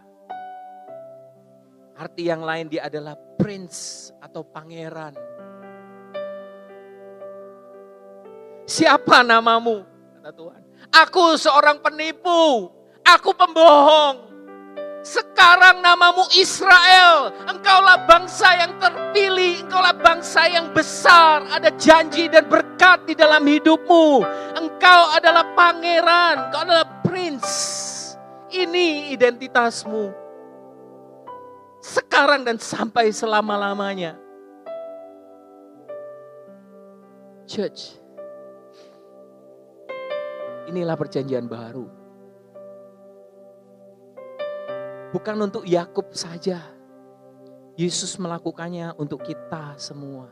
Arti 1.98 2.30
yang 2.30 2.46
lain 2.46 2.70
dia 2.70 2.86
adalah 2.86 3.18
prince 3.18 4.14
atau 4.22 4.46
pangeran 4.46 5.18
Siapa 8.72 9.20
namamu? 9.20 9.84
Kata 10.16 10.32
Tuhan. 10.32 10.62
Aku 10.96 11.36
seorang 11.36 11.84
penipu. 11.84 12.72
Aku 13.04 13.36
pembohong. 13.36 14.32
Sekarang 15.04 15.84
namamu 15.84 16.24
Israel. 16.40 17.36
Engkaulah 17.52 18.08
bangsa 18.08 18.48
yang 18.64 18.80
terpilih. 18.80 19.68
Engkaulah 19.68 19.92
bangsa 20.00 20.48
yang 20.48 20.72
besar. 20.72 21.44
Ada 21.52 21.76
janji 21.76 22.32
dan 22.32 22.48
berkat 22.48 23.04
di 23.04 23.14
dalam 23.18 23.44
hidupmu. 23.44 24.24
Engkau 24.56 25.02
adalah 25.20 25.52
pangeran. 25.52 26.48
Engkau 26.48 26.62
adalah 26.64 26.88
prince. 27.04 27.91
Ini 28.52 29.16
identitasmu. 29.16 30.12
Sekarang 31.80 32.44
dan 32.44 32.60
sampai 32.60 33.10
selama-lamanya. 33.10 34.20
Church 37.48 38.02
Inilah 40.72 40.96
perjanjian 40.96 41.52
baru. 41.52 41.84
Bukan 45.12 45.36
untuk 45.44 45.68
Yakub 45.68 46.16
saja. 46.16 46.64
Yesus 47.76 48.16
melakukannya 48.16 48.96
untuk 48.96 49.20
kita 49.20 49.76
semua. 49.76 50.32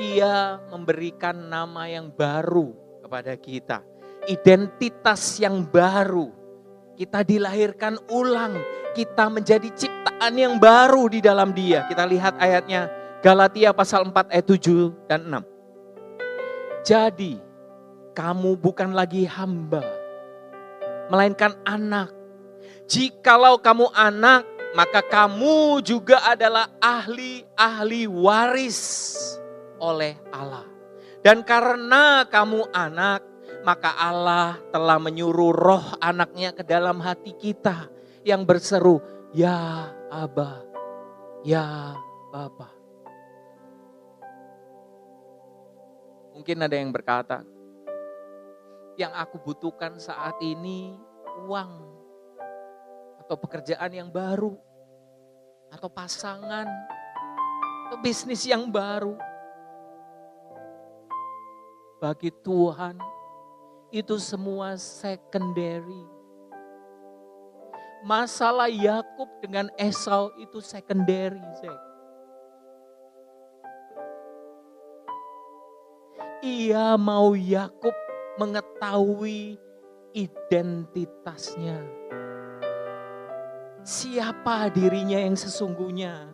Ia 0.00 0.56
memberikan 0.72 1.36
nama 1.36 1.84
yang 1.84 2.08
baru 2.08 2.72
kepada 3.04 3.36
kita. 3.36 3.91
Identitas 4.30 5.40
yang 5.42 5.66
baru. 5.66 6.30
Kita 6.94 7.26
dilahirkan 7.26 7.98
ulang. 8.12 8.58
Kita 8.92 9.26
menjadi 9.32 9.66
ciptaan 9.72 10.34
yang 10.36 10.54
baru 10.60 11.08
di 11.10 11.18
dalam 11.24 11.50
dia. 11.50 11.88
Kita 11.88 12.06
lihat 12.06 12.38
ayatnya. 12.38 12.86
Galatia 13.22 13.70
pasal 13.70 14.10
4 14.10 14.34
ayat 14.34 14.46
7 14.46 14.94
dan 15.06 15.20
6. 15.30 15.46
Jadi, 16.82 17.38
kamu 18.12 18.58
bukan 18.58 18.92
lagi 18.92 19.24
hamba, 19.24 19.80
melainkan 21.08 21.56
anak. 21.62 22.12
Jikalau 22.90 23.56
kamu 23.62 23.88
anak, 23.94 24.44
maka 24.74 25.00
kamu 25.00 25.80
juga 25.86 26.20
adalah 26.28 26.68
ahli-ahli 26.82 28.10
waris 28.10 28.80
oleh 29.80 30.18
Allah. 30.34 30.66
Dan 31.22 31.46
karena 31.46 32.26
kamu 32.26 32.68
anak, 32.74 33.22
maka 33.62 33.94
Allah 33.94 34.58
telah 34.74 34.98
menyuruh 34.98 35.54
roh 35.54 35.86
anaknya 36.02 36.50
ke 36.50 36.66
dalam 36.66 36.98
hati 36.98 37.30
kita 37.38 37.86
yang 38.26 38.42
berseru, 38.42 38.98
Ya 39.30 39.90
Aba, 40.10 40.66
Ya 41.46 41.94
Bapa. 42.34 42.70
Mungkin 46.34 46.58
ada 46.58 46.74
yang 46.74 46.90
berkata, 46.90 47.46
Yang 48.98 49.12
aku 49.14 49.36
butuhkan 49.40 49.96
saat 49.96 50.36
ini 50.42 50.98
uang 51.46 51.72
atau 53.22 53.34
pekerjaan 53.38 53.88
yang 53.94 54.10
baru 54.10 54.52
atau 55.72 55.88
pasangan 55.88 56.68
atau 57.88 57.98
bisnis 58.02 58.44
yang 58.44 58.68
baru. 58.68 59.16
Bagi 62.02 62.34
Tuhan 62.42 63.21
itu 63.92 64.16
semua 64.16 64.80
secondary. 64.80 66.08
Masalah 68.02 68.66
Yakub 68.66 69.28
dengan 69.44 69.68
Esau 69.76 70.32
itu 70.40 70.58
secondary, 70.64 71.38
Zek. 71.60 71.80
Ia 76.42 76.98
mau 76.98 77.38
Yakub 77.38 77.94
mengetahui 78.40 79.60
identitasnya. 80.16 81.78
Siapa 83.86 84.66
dirinya 84.72 85.20
yang 85.20 85.38
sesungguhnya? 85.38 86.32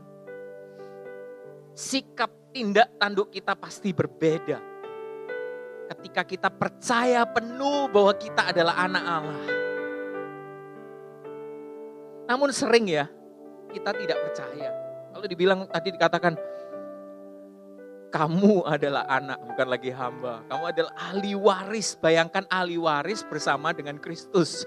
Sikap 1.76 2.32
tindak 2.54 2.96
tanduk 2.96 3.28
kita 3.28 3.52
pasti 3.52 3.92
berbeda. 3.92 4.67
Ketika 5.88 6.22
kita 6.24 6.48
percaya 6.52 7.24
penuh 7.24 7.88
bahwa 7.88 8.12
kita 8.12 8.52
adalah 8.52 8.76
anak 8.76 9.04
Allah. 9.08 9.40
Namun 12.28 12.52
sering 12.52 12.92
ya, 12.92 13.08
kita 13.72 13.96
tidak 13.96 14.18
percaya. 14.28 14.68
Kalau 15.16 15.24
dibilang 15.24 15.64
tadi 15.64 15.88
dikatakan, 15.96 16.36
kamu 18.08 18.64
adalah 18.68 19.04
anak, 19.08 19.40
bukan 19.48 19.68
lagi 19.68 19.92
hamba. 19.92 20.44
Kamu 20.48 20.64
adalah 20.68 20.92
ahli 20.96 21.32
waris. 21.36 21.96
Bayangkan 22.00 22.44
ahli 22.48 22.76
waris 22.76 23.24
bersama 23.24 23.72
dengan 23.72 23.96
Kristus. 24.00 24.64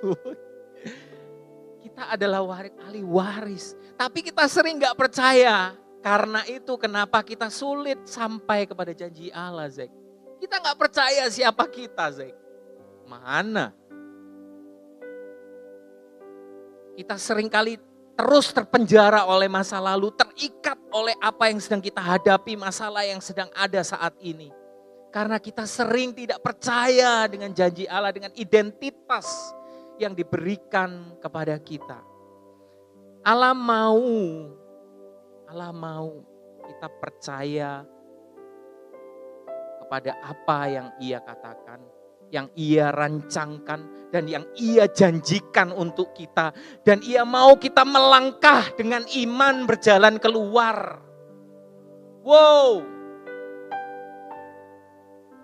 kita 1.86 2.18
adalah 2.18 2.42
waris, 2.46 2.74
ahli 2.82 3.02
waris. 3.06 3.78
Tapi 3.98 4.26
kita 4.26 4.46
sering 4.50 4.82
gak 4.82 4.98
percaya. 4.98 5.74
Karena 6.02 6.42
itu 6.50 6.74
kenapa 6.82 7.22
kita 7.22 7.54
sulit 7.54 8.10
sampai 8.10 8.66
kepada 8.66 8.90
janji 8.90 9.30
Allah, 9.30 9.70
Zek. 9.70 10.01
Kita 10.42 10.58
gak 10.58 10.78
percaya 10.82 11.30
siapa 11.30 11.70
kita, 11.70 12.10
Zek. 12.10 12.34
Mana? 13.06 13.70
Kita 16.98 17.14
sering 17.22 17.46
kali 17.46 17.78
terus 18.18 18.50
terpenjara 18.50 19.30
oleh 19.30 19.46
masa 19.46 19.78
lalu, 19.78 20.10
terikat 20.18 20.82
oleh 20.90 21.14
apa 21.22 21.54
yang 21.54 21.62
sedang 21.62 21.78
kita 21.78 22.02
hadapi, 22.02 22.58
masalah 22.58 23.06
yang 23.06 23.22
sedang 23.22 23.54
ada 23.54 23.86
saat 23.86 24.18
ini. 24.18 24.50
Karena 25.14 25.38
kita 25.38 25.70
sering 25.70 26.10
tidak 26.18 26.42
percaya 26.42 27.30
dengan 27.30 27.54
janji 27.54 27.86
Allah, 27.86 28.10
dengan 28.10 28.34
identitas 28.34 29.54
yang 30.02 30.18
diberikan 30.18 31.22
kepada 31.22 31.54
kita. 31.62 32.02
Allah 33.22 33.54
mau, 33.54 34.02
Allah 35.46 35.70
mau 35.70 36.26
kita 36.66 36.90
percaya 36.98 37.86
kepada 39.92 40.16
apa 40.24 40.72
yang 40.72 40.88
ia 41.04 41.20
katakan 41.20 41.84
yang 42.32 42.48
ia 42.56 42.96
rancangkan 42.96 44.08
dan 44.08 44.24
yang 44.24 44.48
ia 44.56 44.88
janjikan 44.88 45.76
untuk 45.76 46.16
kita. 46.16 46.56
Dan 46.80 47.04
ia 47.04 47.28
mau 47.28 47.60
kita 47.60 47.84
melangkah 47.84 48.72
dengan 48.80 49.04
iman 49.04 49.68
berjalan 49.68 50.16
keluar. 50.16 51.04
Wow. 52.24 52.88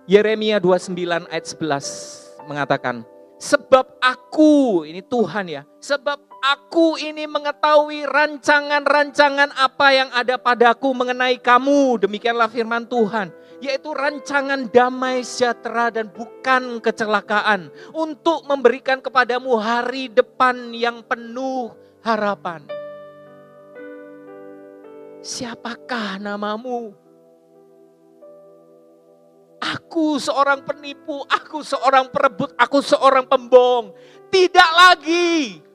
Yeremia 0.08 0.64
29 0.64 1.28
ayat 1.28 1.44
11 1.44 2.48
mengatakan, 2.48 3.04
Sebab 3.36 4.00
aku, 4.00 4.88
ini 4.88 5.04
Tuhan 5.04 5.52
ya, 5.52 5.68
sebab 5.84 6.24
aku 6.40 6.96
ini 7.04 7.28
mengetahui 7.28 8.08
rancangan-rancangan 8.08 9.52
apa 9.60 9.88
yang 9.92 10.10
ada 10.16 10.40
padaku 10.40 10.96
mengenai 10.96 11.36
kamu. 11.36 12.00
Demikianlah 12.08 12.48
firman 12.48 12.88
Tuhan 12.88 13.36
yaitu 13.58 13.90
rancangan 13.90 14.70
damai 14.70 15.26
sejahtera 15.26 15.90
dan 15.90 16.14
bukan 16.14 16.78
kecelakaan 16.78 17.74
untuk 17.94 18.46
memberikan 18.46 19.02
kepadamu 19.02 19.58
hari 19.58 20.10
depan 20.14 20.74
yang 20.74 21.02
penuh 21.02 21.74
harapan. 22.06 22.62
Siapakah 25.26 26.22
namamu? 26.22 26.94
Aku 29.58 30.22
seorang 30.22 30.62
penipu, 30.62 31.26
aku 31.26 31.66
seorang 31.66 32.14
perebut, 32.14 32.54
aku 32.56 32.80
seorang 32.80 33.26
pembohong. 33.26 33.92
Tidak 34.30 34.72
lagi. 34.78 35.67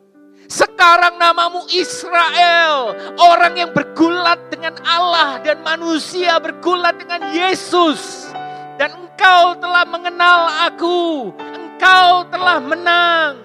Sekarang 0.53 1.17
namamu 1.17 1.65
Israel, 1.73 2.93
orang 3.17 3.57
yang 3.57 3.73
bergulat 3.73 4.37
dengan 4.53 4.77
Allah 4.85 5.41
dan 5.41 5.65
manusia 5.65 6.37
bergulat 6.37 7.01
dengan 7.01 7.25
Yesus. 7.33 8.29
Dan 8.77 8.93
engkau 9.01 9.57
telah 9.57 9.89
mengenal 9.89 10.69
aku, 10.69 11.33
engkau 11.41 12.29
telah 12.29 12.61
menang. 12.61 13.41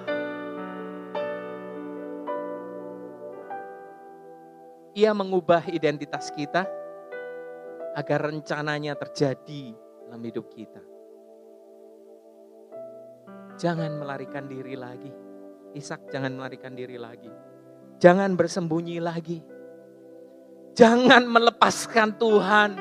Ia 4.91 5.15
mengubah 5.15 5.63
identitas 5.71 6.27
kita 6.35 6.67
agar 7.95 8.19
rencananya 8.35 8.99
terjadi 8.99 9.71
dalam 10.03 10.19
hidup 10.27 10.51
kita. 10.51 10.83
Jangan 13.55 13.95
melarikan 13.95 14.43
diri 14.51 14.75
lagi 14.75 15.26
Ishak 15.77 16.09
jangan 16.09 16.33
melarikan 16.33 16.73
diri 16.73 16.97
lagi. 16.97 17.29
Jangan 18.01 18.33
bersembunyi 18.33 18.97
lagi. 18.97 19.45
Jangan 20.73 21.21
melepaskan 21.29 22.17
Tuhan. 22.17 22.71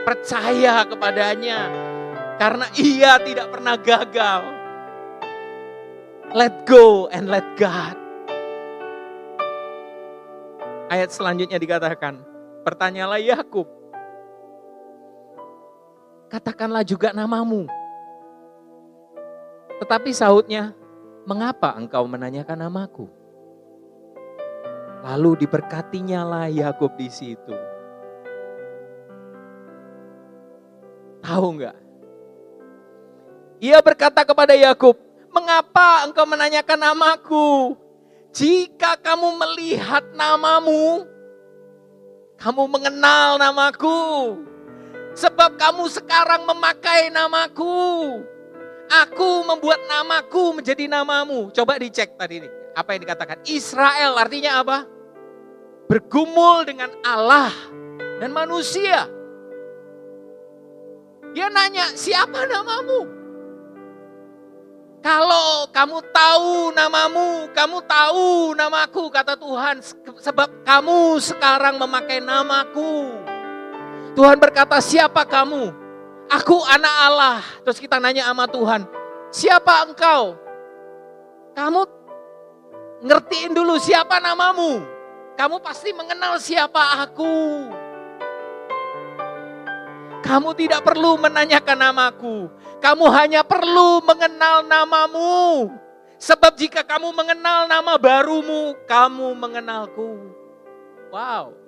Percaya 0.00 0.88
kepadanya. 0.88 1.60
Karena 2.40 2.66
ia 2.80 3.20
tidak 3.20 3.52
pernah 3.52 3.76
gagal. 3.76 4.42
Let 6.32 6.64
go 6.64 7.12
and 7.12 7.28
let 7.28 7.44
God. 7.60 7.96
Ayat 10.88 11.12
selanjutnya 11.12 11.60
dikatakan, 11.60 12.24
pertanyalah 12.64 13.20
Yakub. 13.20 13.68
Katakanlah 16.32 16.84
juga 16.84 17.12
namamu. 17.12 17.68
Tetapi 19.80 20.10
sahutnya, 20.16 20.72
mengapa 21.26 21.74
engkau 21.78 22.04
menanyakan 22.06 22.66
namaku? 22.66 23.06
Lalu 25.02 25.46
diberkatinya 25.46 26.22
lah 26.22 26.46
Yakub 26.46 26.94
di 26.94 27.10
situ. 27.10 27.54
Tahu 31.22 31.46
nggak? 31.58 31.76
Ia 33.62 33.78
berkata 33.78 34.26
kepada 34.26 34.54
Yakub, 34.54 34.98
"Mengapa 35.30 36.06
engkau 36.06 36.26
menanyakan 36.26 36.78
namaku? 36.78 37.78
Jika 38.32 38.96
kamu 38.98 39.38
melihat 39.38 40.02
namamu, 40.16 41.04
kamu 42.42 42.64
mengenal 42.66 43.38
namaku. 43.38 44.34
Sebab 45.14 45.60
kamu 45.60 45.86
sekarang 45.92 46.42
memakai 46.48 47.12
namaku. 47.12 48.24
Aku 48.92 49.40
membuat 49.48 49.80
namaku 49.88 50.60
menjadi 50.60 50.84
namamu. 50.84 51.48
Coba 51.48 51.80
dicek 51.80 52.12
tadi 52.20 52.44
ini. 52.44 52.48
Apa 52.76 52.92
yang 52.92 53.08
dikatakan? 53.08 53.40
Israel 53.48 54.20
artinya 54.20 54.60
apa? 54.60 54.84
Bergumul 55.88 56.68
dengan 56.68 56.92
Allah 57.00 57.52
dan 58.20 58.36
manusia. 58.36 59.08
Dia 61.32 61.48
nanya, 61.48 61.96
siapa 61.96 62.44
namamu? 62.44 63.08
Kalau 65.02 65.66
kamu 65.72 65.98
tahu 66.14 66.70
namamu, 66.76 67.50
kamu 67.50 67.78
tahu 67.88 68.54
namaku, 68.54 69.08
kata 69.08 69.34
Tuhan, 69.34 69.82
sebab 70.20 70.62
kamu 70.62 71.18
sekarang 71.18 71.80
memakai 71.80 72.22
namaku. 72.22 73.10
Tuhan 74.14 74.36
berkata, 74.36 74.78
siapa 74.78 75.24
kamu? 75.24 75.81
Aku 76.40 76.64
anak 76.64 76.94
Allah. 77.12 77.38
Terus 77.60 77.76
kita 77.76 78.00
nanya 78.00 78.24
sama 78.24 78.48
Tuhan, 78.48 78.88
siapa 79.28 79.84
engkau? 79.84 80.40
Kamu 81.52 81.80
ngertiin 83.04 83.52
dulu 83.52 83.76
siapa 83.76 84.16
namamu. 84.16 84.80
Kamu 85.36 85.60
pasti 85.60 85.92
mengenal 85.92 86.40
siapa 86.40 87.04
aku. 87.04 87.68
Kamu 90.22 90.54
tidak 90.56 90.80
perlu 90.86 91.20
menanyakan 91.20 91.78
namaku. 91.82 92.48
Kamu 92.80 93.04
hanya 93.12 93.44
perlu 93.44 94.00
mengenal 94.00 94.64
namamu. 94.64 95.68
Sebab 96.16 96.54
jika 96.54 96.86
kamu 96.86 97.10
mengenal 97.10 97.66
nama 97.66 97.98
barumu, 97.98 98.78
kamu 98.86 99.34
mengenalku. 99.34 100.32
Wow. 101.10 101.61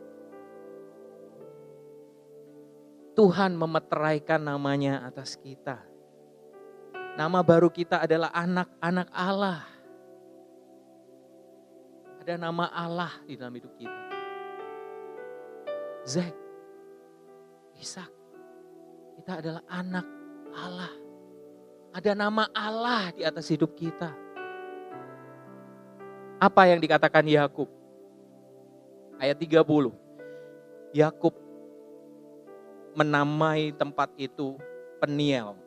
Tuhan 3.15 3.55
memeteraikan 3.55 4.43
namanya 4.43 5.07
atas 5.07 5.39
kita. 5.39 5.79
Nama 7.15 7.39
baru 7.47 7.71
kita 7.71 8.03
adalah 8.03 8.35
anak-anak 8.35 9.09
Allah. 9.15 9.63
Ada 12.19 12.35
nama 12.35 12.67
Allah 12.75 13.15
di 13.23 13.39
dalam 13.39 13.55
hidup 13.55 13.71
kita. 13.79 14.03
Zek, 16.05 16.35
Ishak, 17.79 18.11
kita 19.23 19.33
adalah 19.39 19.63
anak 19.71 20.07
Allah. 20.59 20.93
Ada 21.95 22.19
nama 22.19 22.51
Allah 22.51 23.15
di 23.15 23.23
atas 23.23 23.47
hidup 23.47 23.79
kita. 23.79 24.11
Apa 26.43 26.67
yang 26.67 26.83
dikatakan 26.83 27.23
Yakub? 27.31 27.71
Ayat 29.23 29.39
30. 29.39 29.95
Yakub 30.91 31.44
menamai 32.95 33.75
tempat 33.75 34.11
itu 34.17 34.57
Peniel. 35.03 35.59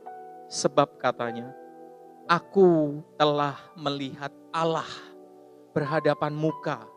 Sebab 0.48 0.96
katanya, 0.98 1.52
aku 2.26 3.04
telah 3.20 3.60
melihat 3.76 4.32
Allah 4.50 4.88
berhadapan 5.76 6.32
muka, 6.32 6.88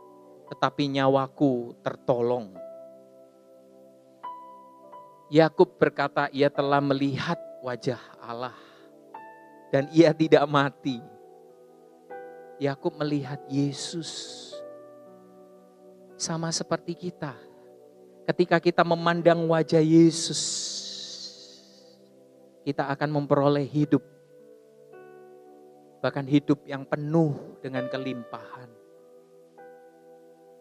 tetapi 0.48 0.86
nyawaku 0.88 1.74
tertolong. 1.82 2.54
Yakub 5.30 5.78
berkata 5.78 6.26
ia 6.34 6.50
telah 6.50 6.82
melihat 6.82 7.38
wajah 7.62 8.02
Allah 8.18 8.56
dan 9.70 9.86
ia 9.94 10.10
tidak 10.10 10.42
mati. 10.50 10.98
Yakub 12.58 12.92
melihat 12.98 13.38
Yesus 13.46 14.10
sama 16.18 16.52
seperti 16.52 16.92
kita. 16.92 17.32
Ketika 18.30 18.62
kita 18.62 18.86
memandang 18.86 19.42
wajah 19.50 19.82
Yesus, 19.82 20.38
kita 22.62 22.86
akan 22.86 23.10
memperoleh 23.10 23.66
hidup. 23.66 24.06
Bahkan 25.98 26.30
hidup 26.30 26.62
yang 26.62 26.86
penuh 26.86 27.58
dengan 27.58 27.90
kelimpahan. 27.90 28.70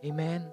Amen 0.02 0.50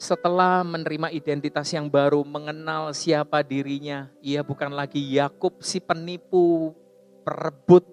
setelah 0.00 0.64
menerima 0.64 1.12
identitas 1.12 1.68
yang 1.76 1.84
baru, 1.84 2.24
mengenal 2.24 2.96
siapa 2.96 3.44
dirinya, 3.44 4.08
ia 4.24 4.40
bukan 4.40 4.72
lagi 4.72 4.96
Yakub 4.96 5.60
si 5.60 5.76
penipu, 5.76 6.72
perebut, 7.20 7.84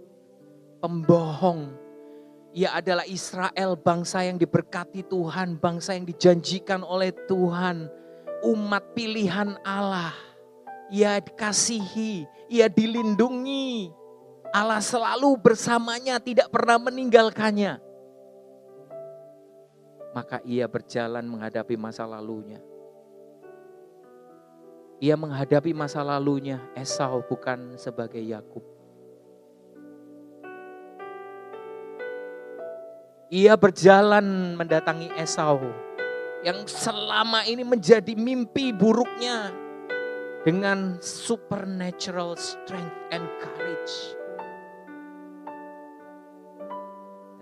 pembohong. 0.79 1.86
Ia 2.57 2.81
adalah 2.81 3.05
Israel, 3.05 3.77
bangsa 3.77 4.25
yang 4.25 4.41
diberkati 4.41 5.05
Tuhan, 5.05 5.61
bangsa 5.61 5.93
yang 5.93 6.09
dijanjikan 6.09 6.81
oleh 6.81 7.13
Tuhan, 7.29 7.85
umat 8.41 8.97
pilihan 8.97 9.53
Allah. 9.61 10.17
Ia 10.89 11.21
dikasihi, 11.21 12.25
ia 12.49 12.65
dilindungi. 12.65 13.93
Allah 14.49 14.81
selalu 14.81 15.37
bersamanya, 15.37 16.17
tidak 16.17 16.49
pernah 16.49 16.81
meninggalkannya 16.81 17.85
maka 20.17 20.41
ia 20.41 20.65
berjalan 20.65 21.21
menghadapi 21.29 21.77
masa 21.77 22.01
lalunya. 22.09 22.57
Ia 24.97 25.13
menghadapi 25.13 25.77
masa 25.77 26.01
lalunya 26.01 26.57
Esau 26.73 27.21
bukan 27.21 27.77
sebagai 27.77 28.17
Yakub. 28.17 28.65
Ia 33.28 33.59
berjalan 33.59 34.55
mendatangi 34.55 35.11
Esau 35.19 35.59
yang 36.47 36.63
selama 36.63 37.43
ini 37.43 37.59
menjadi 37.67 38.15
mimpi 38.15 38.71
buruknya 38.71 39.51
dengan 40.47 40.95
supernatural 41.03 42.39
strength 42.39 42.95
and 43.11 43.28
courage. 43.43 44.15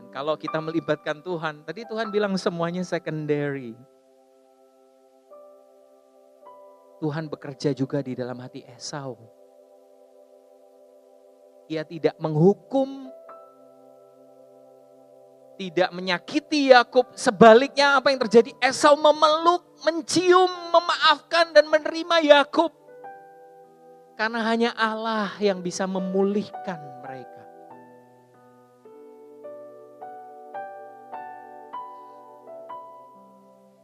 Kalau 0.10 0.34
kita 0.42 0.58
melibatkan 0.58 1.22
Tuhan, 1.22 1.62
tadi 1.70 1.86
Tuhan 1.86 2.10
bilang 2.10 2.34
semuanya 2.34 2.82
secondary. 2.82 3.78
Tuhan 6.98 7.30
bekerja 7.30 7.78
juga 7.78 8.02
di 8.02 8.18
dalam 8.18 8.42
hati 8.42 8.66
Esau. 8.66 9.22
Ia 11.70 11.86
tidak 11.86 12.18
menghukum, 12.18 13.14
tidak 15.56 15.90
menyakiti 15.92 16.72
Yakub. 16.72 17.12
Sebaliknya 17.16 18.00
apa 18.00 18.12
yang 18.12 18.20
terjadi? 18.22 18.52
Esau 18.60 18.96
memeluk, 19.00 19.64
mencium, 19.88 20.52
memaafkan 20.72 21.56
dan 21.56 21.68
menerima 21.72 22.18
Yakub. 22.24 22.72
Karena 24.16 24.40
hanya 24.48 24.72
Allah 24.76 25.36
yang 25.44 25.60
bisa 25.60 25.84
memulihkan 25.84 26.96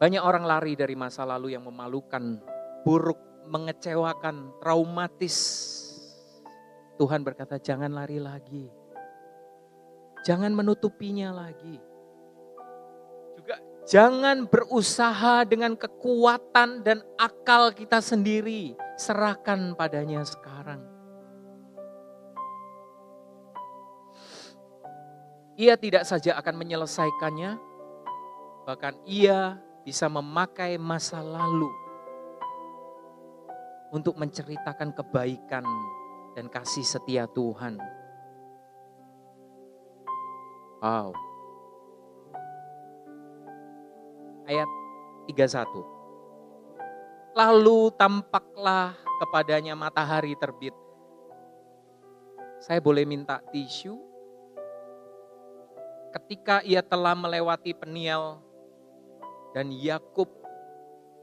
Banyak 0.01 0.17
orang 0.25 0.49
lari 0.49 0.73
dari 0.73 0.97
masa 0.97 1.21
lalu 1.29 1.53
yang 1.53 1.61
memalukan, 1.61 2.41
buruk, 2.81 3.21
mengecewakan, 3.45 4.57
traumatis. 4.57 5.37
Tuhan 6.97 7.21
berkata, 7.21 7.61
"Jangan 7.61 7.93
lari 7.93 8.17
lagi, 8.17 8.65
jangan 10.25 10.53
menutupinya 10.53 11.33
lagi." 11.33 11.77
Juga 13.37 13.55
jangan 13.89 14.45
berusaha 14.45 15.45
dengan 15.45 15.73
kekuatan 15.73 16.85
dan 16.85 17.01
akal 17.17 17.73
kita 17.73 17.99
sendiri, 18.01 18.77
serahkan 18.97 19.73
padanya 19.73 20.21
sekarang. 20.25 20.83
Ia 25.61 25.77
tidak 25.77 26.09
saja 26.09 26.41
akan 26.41 26.57
menyelesaikannya, 26.57 27.51
bahkan 28.65 28.97
ia 29.05 29.61
bisa 29.85 30.09
memakai 30.09 30.77
masa 30.77 31.21
lalu 31.21 31.69
untuk 33.91 34.15
menceritakan 34.17 34.95
kebaikan 34.95 35.65
dan 36.33 36.47
kasih 36.47 36.81
setia 36.81 37.27
Tuhan. 37.29 38.00
Wow. 40.81 41.13
Ayat 44.49 44.65
31. 45.29 47.37
Lalu 47.37 47.93
tampaklah 47.93 48.97
kepadanya 49.21 49.77
matahari 49.77 50.33
terbit. 50.33 50.73
Saya 52.57 52.81
boleh 52.81 53.05
minta 53.05 53.45
tisu? 53.53 53.93
Ketika 56.17 56.65
ia 56.65 56.81
telah 56.81 57.13
melewati 57.13 57.77
Peniel 57.77 58.41
dan 59.53 59.69
Yakub 59.69 60.33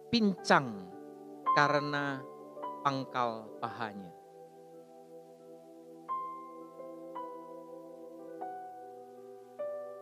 pincang 0.09 0.87
karena 1.59 2.23
pangkal 2.87 3.51
pahanya. 3.59 4.18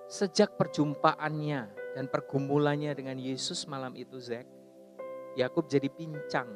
Sejak 0.06 0.54
perjumpaannya 0.54 1.94
dan 1.98 2.06
pergumulannya 2.06 2.94
dengan 2.94 3.18
Yesus 3.18 3.66
malam 3.66 3.98
itu, 3.98 4.22
Zek, 4.22 4.46
Yakub 5.34 5.66
jadi 5.66 5.90
pincang. 5.90 6.46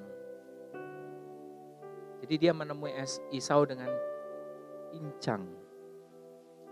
Jadi 2.23 2.35
dia 2.37 2.53
menemui 2.55 2.95
Esau 3.35 3.67
dengan 3.67 3.91
pincang. 4.95 5.43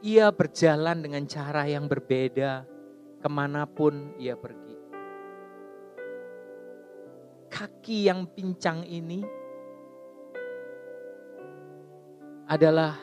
Ia 0.07 0.31
berjalan 0.31 1.03
dengan 1.03 1.27
cara 1.27 1.67
yang 1.67 1.91
berbeda 1.91 2.63
ke 3.19 3.29
mana 3.29 3.67
pun 3.67 4.15
ia 4.15 4.39
pergi 4.39 4.79
kaki 7.59 8.07
yang 8.07 8.29
pincang 8.31 8.87
ini 8.87 9.25
adalah 12.47 12.95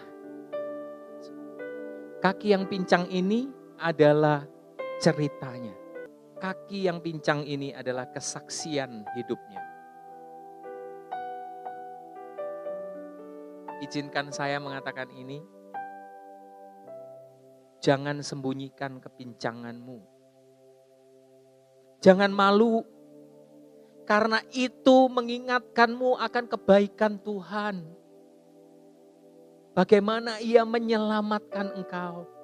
kaki 2.23 2.55
yang 2.55 2.63
pincang 2.69 3.09
ini 3.11 3.51
adalah 3.79 4.43
ceritanya. 4.99 5.73
Kaki 6.35 6.85
yang 6.85 6.99
pincang 6.99 7.47
ini 7.47 7.71
adalah 7.71 8.11
kesaksian 8.11 9.07
hidupnya. 9.15 9.63
Izinkan 13.83 14.31
saya 14.31 14.59
mengatakan 14.59 15.11
ini. 15.15 15.39
Jangan 17.79 18.19
sembunyikan 18.19 18.97
kepincanganmu. 18.97 19.99
Jangan 22.01 22.31
malu 22.33 22.81
karena 24.05 24.41
itu 24.53 25.09
mengingatkanmu 25.09 26.17
akan 26.17 26.45
kebaikan 26.49 27.17
Tuhan. 27.21 27.85
Bagaimana 29.75 30.39
ia 30.39 30.63
menyelamatkan 30.63 31.73
engkau. 31.75 32.34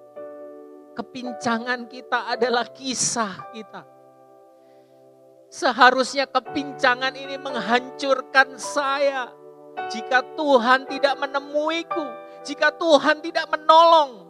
Kepincangan 0.91 1.87
kita 1.87 2.35
adalah 2.35 2.67
kisah 2.71 3.51
kita. 3.55 3.83
Seharusnya 5.51 6.27
kepincangan 6.27 7.11
ini 7.15 7.35
menghancurkan 7.35 8.55
saya. 8.55 9.31
jika 9.91 10.23
Tuhan 10.35 10.87
tidak 10.87 11.15
menemuiku, 11.19 12.05
jika 12.43 12.75
Tuhan 12.75 13.23
tidak 13.23 13.47
menolong. 13.51 14.27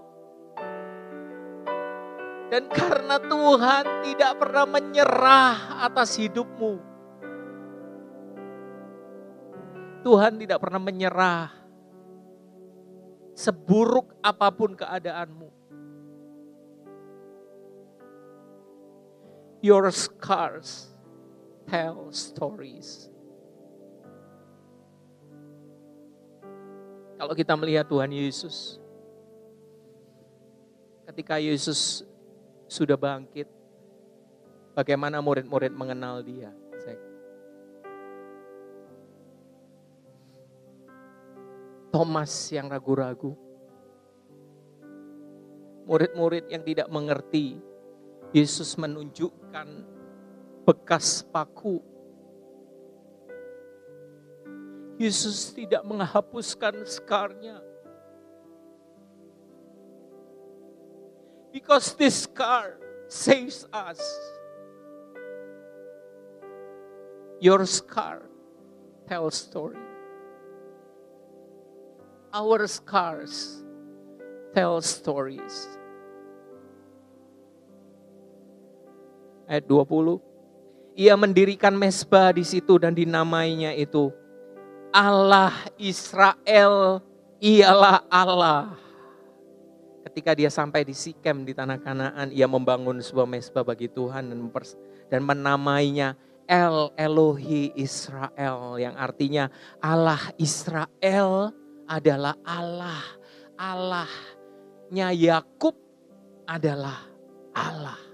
Dan 2.49 2.69
karena 2.69 3.17
Tuhan 3.21 3.83
tidak 4.05 4.31
pernah 4.37 4.65
menyerah 4.69 5.81
atas 5.85 6.17
hidupmu, 6.17 6.81
Tuhan 10.01 10.41
tidak 10.41 10.57
pernah 10.59 10.81
menyerah. 10.81 11.47
Seburuk 13.37 14.17
apa 14.19 14.49
pun 14.51 14.75
keadaanmu. 14.75 15.60
Your 19.61 19.87
scars 19.93 20.89
tell 21.69 22.09
stories. 22.09 23.07
Kalau 27.21 27.37
kita 27.37 27.53
melihat 27.53 27.85
Tuhan 27.85 28.09
Yesus, 28.09 28.81
ketika 31.05 31.37
Yesus 31.37 32.01
sudah 32.65 32.97
bangkit, 32.97 33.45
bagaimana 34.73 35.21
murid-murid 35.21 35.69
mengenal 35.77 36.25
dia? 36.25 36.49
Thomas 41.91 42.31
yang 42.55 42.71
ragu-ragu, 42.71 43.35
murid-murid 45.83 46.47
yang 46.47 46.63
tidak 46.63 46.87
mengerti, 46.87 47.59
Yesus 48.31 48.79
menunjukkan 48.79 49.67
bekas 50.63 51.27
paku 51.27 51.83
Yesus 55.01 55.49
tidak 55.57 55.81
menghapuskan 55.81 56.85
skarnya. 56.85 57.57
Because 61.49 61.97
this 61.97 62.29
scar 62.29 62.77
saves 63.09 63.65
us. 63.73 63.97
Your 67.41 67.65
scar 67.65 68.29
tells 69.09 69.41
story. 69.41 69.81
Our 72.29 72.69
scars 72.69 73.65
tell 74.53 74.85
stories. 74.85 75.80
Ayat 79.51 79.67
20. 79.67 80.95
Ia 80.95 81.19
mendirikan 81.19 81.75
mesbah 81.75 82.31
di 82.31 82.47
situ 82.47 82.79
dan 82.79 82.95
dinamainya 82.95 83.75
itu 83.75 84.15
Allah 84.95 85.51
Israel 85.75 87.03
ialah 87.43 88.07
Allah. 88.07 88.79
Ketika 90.07 90.31
dia 90.35 90.47
sampai 90.47 90.87
di 90.87 90.95
Sikem 90.95 91.43
di 91.43 91.51
tanah 91.51 91.79
Kanaan, 91.83 92.31
ia 92.31 92.47
membangun 92.47 92.99
sebuah 93.03 93.27
mesbah 93.27 93.63
bagi 93.63 93.91
Tuhan 93.91 94.31
dan, 94.31 94.39
dan 95.11 95.21
menamainya 95.23 96.15
El 96.47 96.91
Elohi 96.99 97.75
Israel 97.75 98.75
yang 98.75 98.95
artinya 98.99 99.47
Allah 99.79 100.19
Israel 100.35 101.55
adalah 101.87 102.35
Allah. 102.43 103.03
Allahnya 103.55 105.15
Yakub 105.15 105.75
adalah 106.47 107.07
Allah. 107.55 108.10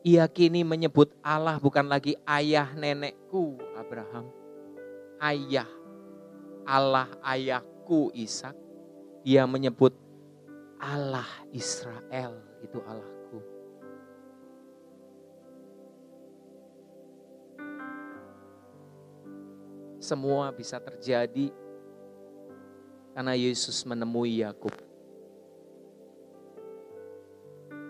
Ia 0.00 0.24
kini 0.32 0.64
menyebut 0.64 1.12
Allah 1.20 1.60
bukan 1.60 1.84
lagi 1.84 2.16
ayah 2.24 2.72
nenekku 2.72 3.60
Abraham 3.76 4.40
ayah, 5.20 5.68
Allah 6.64 7.12
ayahku 7.20 8.08
Ishak, 8.16 8.56
dia 9.20 9.44
menyebut 9.44 9.92
Allah 10.80 11.28
Israel 11.52 12.40
itu 12.64 12.80
Allahku. 12.80 13.38
Semua 20.00 20.48
bisa 20.56 20.80
terjadi 20.80 21.52
karena 23.12 23.36
Yesus 23.36 23.84
menemui 23.84 24.40
Yakub. 24.40 24.72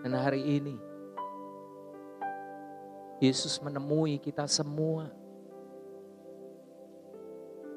Dan 0.03 0.17
hari 0.17 0.59
ini 0.59 0.75
Yesus 3.21 3.61
menemui 3.61 4.17
kita 4.17 4.49
semua 4.49 5.13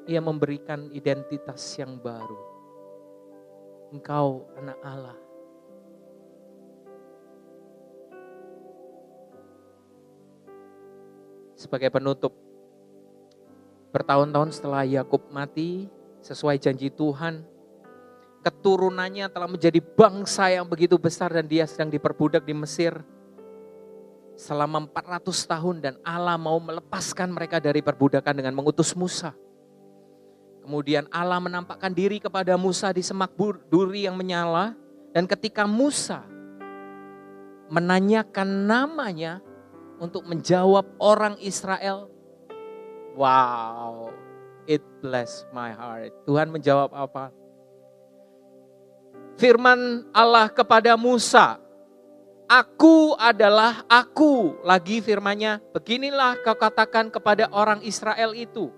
ia 0.05 0.21
memberikan 0.21 0.89
identitas 0.93 1.61
yang 1.81 1.97
baru. 1.97 2.37
Engkau 3.89 4.45
anak 4.57 4.77
Allah. 4.85 5.17
Sebagai 11.57 11.89
penutup, 11.89 12.33
bertahun-tahun 13.89 14.53
setelah 14.53 14.85
Yakub 14.85 15.25
mati, 15.33 15.89
sesuai 16.21 16.61
janji 16.61 16.93
Tuhan, 16.93 17.41
keturunannya 18.45 19.25
telah 19.33 19.49
menjadi 19.49 19.81
bangsa 19.81 20.53
yang 20.53 20.69
begitu 20.69 21.01
besar 21.01 21.33
dan 21.33 21.49
dia 21.49 21.65
sedang 21.65 21.89
diperbudak 21.89 22.45
di 22.45 22.53
Mesir 22.53 22.93
selama 24.35 24.83
400 24.91 25.51
tahun 25.51 25.75
dan 25.79 25.93
Allah 26.03 26.35
mau 26.35 26.59
melepaskan 26.59 27.31
mereka 27.31 27.63
dari 27.63 27.79
perbudakan 27.79 28.35
dengan 28.35 28.53
mengutus 28.55 28.91
Musa. 28.93 29.31
Kemudian 30.61 31.07
Allah 31.13 31.39
menampakkan 31.39 31.93
diri 31.93 32.19
kepada 32.19 32.59
Musa 32.59 32.91
di 32.91 33.01
semak 33.05 33.31
duri 33.69 34.05
yang 34.07 34.17
menyala. 34.19 34.75
Dan 35.15 35.23
ketika 35.31 35.63
Musa 35.63 36.27
menanyakan 37.71 38.67
namanya 38.67 39.39
untuk 39.97 40.27
menjawab 40.27 40.85
orang 40.99 41.39
Israel. 41.39 42.11
Wow, 43.15 44.11
it 44.67 44.83
bless 44.99 45.47
my 45.55 45.71
heart. 45.71 46.11
Tuhan 46.27 46.51
menjawab 46.51 46.91
apa? 46.91 47.31
Firman 49.39 50.07
Allah 50.11 50.51
kepada 50.51 50.95
Musa, 50.99 51.59
Aku 52.45 53.17
adalah 53.17 53.81
aku. 53.89 54.61
Lagi 54.61 55.01
firmannya, 55.01 55.61
beginilah 55.73 56.41
kau 56.45 56.53
katakan 56.53 57.09
kepada 57.09 57.49
orang 57.49 57.81
Israel 57.81 58.37
itu 58.37 58.69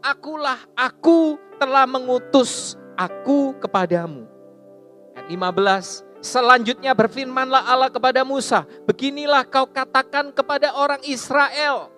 akulah 0.00 0.58
aku 0.74 1.36
telah 1.60 1.84
mengutus 1.84 2.74
aku 2.96 3.56
kepadamu. 3.60 4.24
Ayat 5.16 5.28
15, 5.28 6.24
selanjutnya 6.24 6.92
berfirmanlah 6.96 7.68
Allah 7.68 7.92
kepada 7.92 8.24
Musa, 8.24 8.64
beginilah 8.88 9.44
kau 9.46 9.68
katakan 9.68 10.32
kepada 10.32 10.72
orang 10.76 11.00
Israel, 11.04 11.92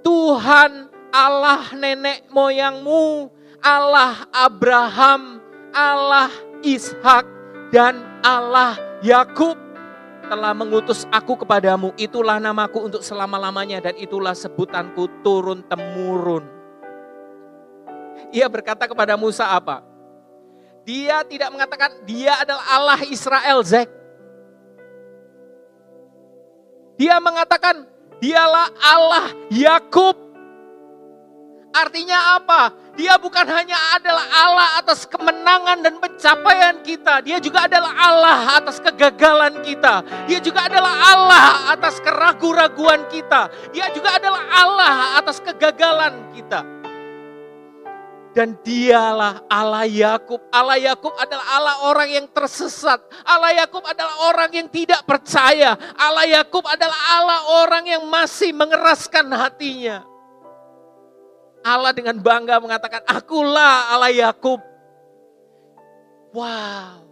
Tuhan 0.00 0.88
Allah 1.12 1.64
nenek 1.76 2.28
moyangmu, 2.32 3.28
Allah 3.60 4.24
Abraham, 4.32 5.40
Allah 5.76 6.32
Ishak 6.64 7.24
dan 7.72 8.00
Allah 8.24 8.80
Yakub 9.04 9.65
telah 10.26 10.52
mengutus 10.52 11.06
aku 11.08 11.40
kepadamu. 11.46 11.94
Itulah 11.96 12.36
namaku 12.42 12.90
untuk 12.90 13.02
selama-lamanya 13.06 13.80
dan 13.80 13.94
itulah 13.96 14.34
sebutanku 14.34 15.22
turun 15.24 15.62
temurun 15.64 16.56
ia 18.34 18.46
berkata 18.50 18.88
kepada 18.88 19.14
Musa 19.14 19.46
apa? 19.46 19.82
Dia 20.86 21.26
tidak 21.26 21.50
mengatakan 21.50 21.90
dia 22.06 22.38
adalah 22.38 22.64
Allah 22.70 23.00
Israel, 23.10 23.58
Zek. 23.66 23.90
Dia 26.96 27.18
mengatakan 27.20 27.84
dialah 28.22 28.70
Allah 28.80 29.26
Yakub. 29.50 30.25
Artinya 31.76 32.40
apa? 32.40 32.72
Dia 32.96 33.20
bukan 33.20 33.44
hanya 33.44 33.76
adalah 33.92 34.24
Allah 34.32 34.68
atas 34.80 35.04
kemenangan 35.04 35.84
dan 35.84 36.00
pencapaian 36.00 36.80
kita. 36.80 37.20
Dia 37.20 37.36
juga 37.36 37.68
adalah 37.68 37.92
Allah 37.92 38.38
atas 38.56 38.80
kegagalan 38.80 39.60
kita. 39.60 40.00
Dia 40.24 40.40
juga 40.40 40.64
adalah 40.64 40.94
Allah 41.12 41.76
atas 41.76 42.00
keraguan-raguan 42.00 43.04
kita. 43.12 43.52
Dia 43.76 43.92
juga 43.92 44.16
adalah 44.16 44.42
Allah 44.48 45.20
atas 45.20 45.44
kegagalan 45.44 46.32
kita. 46.32 46.64
Dan 48.32 48.56
dialah 48.64 49.44
Allah 49.48 49.84
Yakub. 49.84 50.40
Allah 50.48 50.80
Yakub 50.80 51.12
adalah 51.20 51.46
Allah 51.52 51.76
orang 51.88 52.08
yang 52.08 52.26
tersesat. 52.32 53.00
Allah 53.28 53.64
Yakub 53.64 53.84
adalah 53.84 54.32
orang 54.32 54.50
yang 54.56 54.68
tidak 54.72 55.04
percaya. 55.04 55.76
Allah 56.00 56.24
Yakub 56.24 56.64
adalah 56.64 56.96
Allah 57.20 57.40
orang 57.60 57.84
yang 57.84 58.04
masih 58.08 58.56
mengeraskan 58.56 59.28
hatinya. 59.36 60.15
Allah 61.66 61.90
dengan 61.90 62.14
bangga 62.22 62.62
mengatakan, 62.62 63.02
"Akulah 63.02 63.90
Allah 63.90 64.14
Yakub." 64.14 64.62
Wow. 66.30 67.02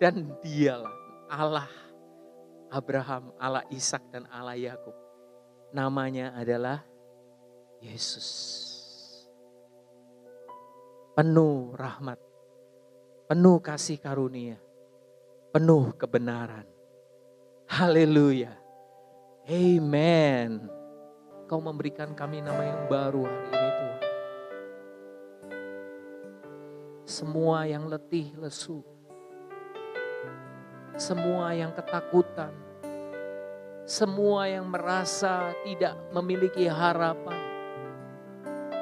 Dan 0.00 0.32
dialah 0.40 0.92
Allah 1.28 1.68
Abraham, 2.72 3.32
Allah 3.36 3.64
Ishak 3.68 4.12
dan 4.12 4.24
Allah 4.32 4.56
Yakub. 4.56 4.92
Namanya 5.72 6.32
adalah 6.36 6.84
Yesus. 7.80 8.28
Penuh 11.16 11.72
rahmat, 11.72 12.20
penuh 13.24 13.56
kasih 13.64 13.96
karunia, 13.96 14.60
penuh 15.48 15.96
kebenaran. 15.96 16.68
Haleluya. 17.66 18.52
Amen. 19.48 20.75
Kau 21.46 21.62
memberikan 21.62 22.10
kami 22.10 22.42
nama 22.42 22.58
yang 22.58 22.90
baru 22.90 23.22
hari 23.22 23.46
ini 23.54 23.70
Tuhan. 23.70 24.00
Semua 27.06 27.62
yang 27.70 27.86
letih, 27.86 28.34
lesu. 28.34 28.82
Semua 30.98 31.54
yang 31.54 31.70
ketakutan. 31.70 32.50
Semua 33.86 34.50
yang 34.50 34.66
merasa 34.66 35.54
tidak 35.62 35.94
memiliki 36.10 36.66
harapan. 36.66 37.38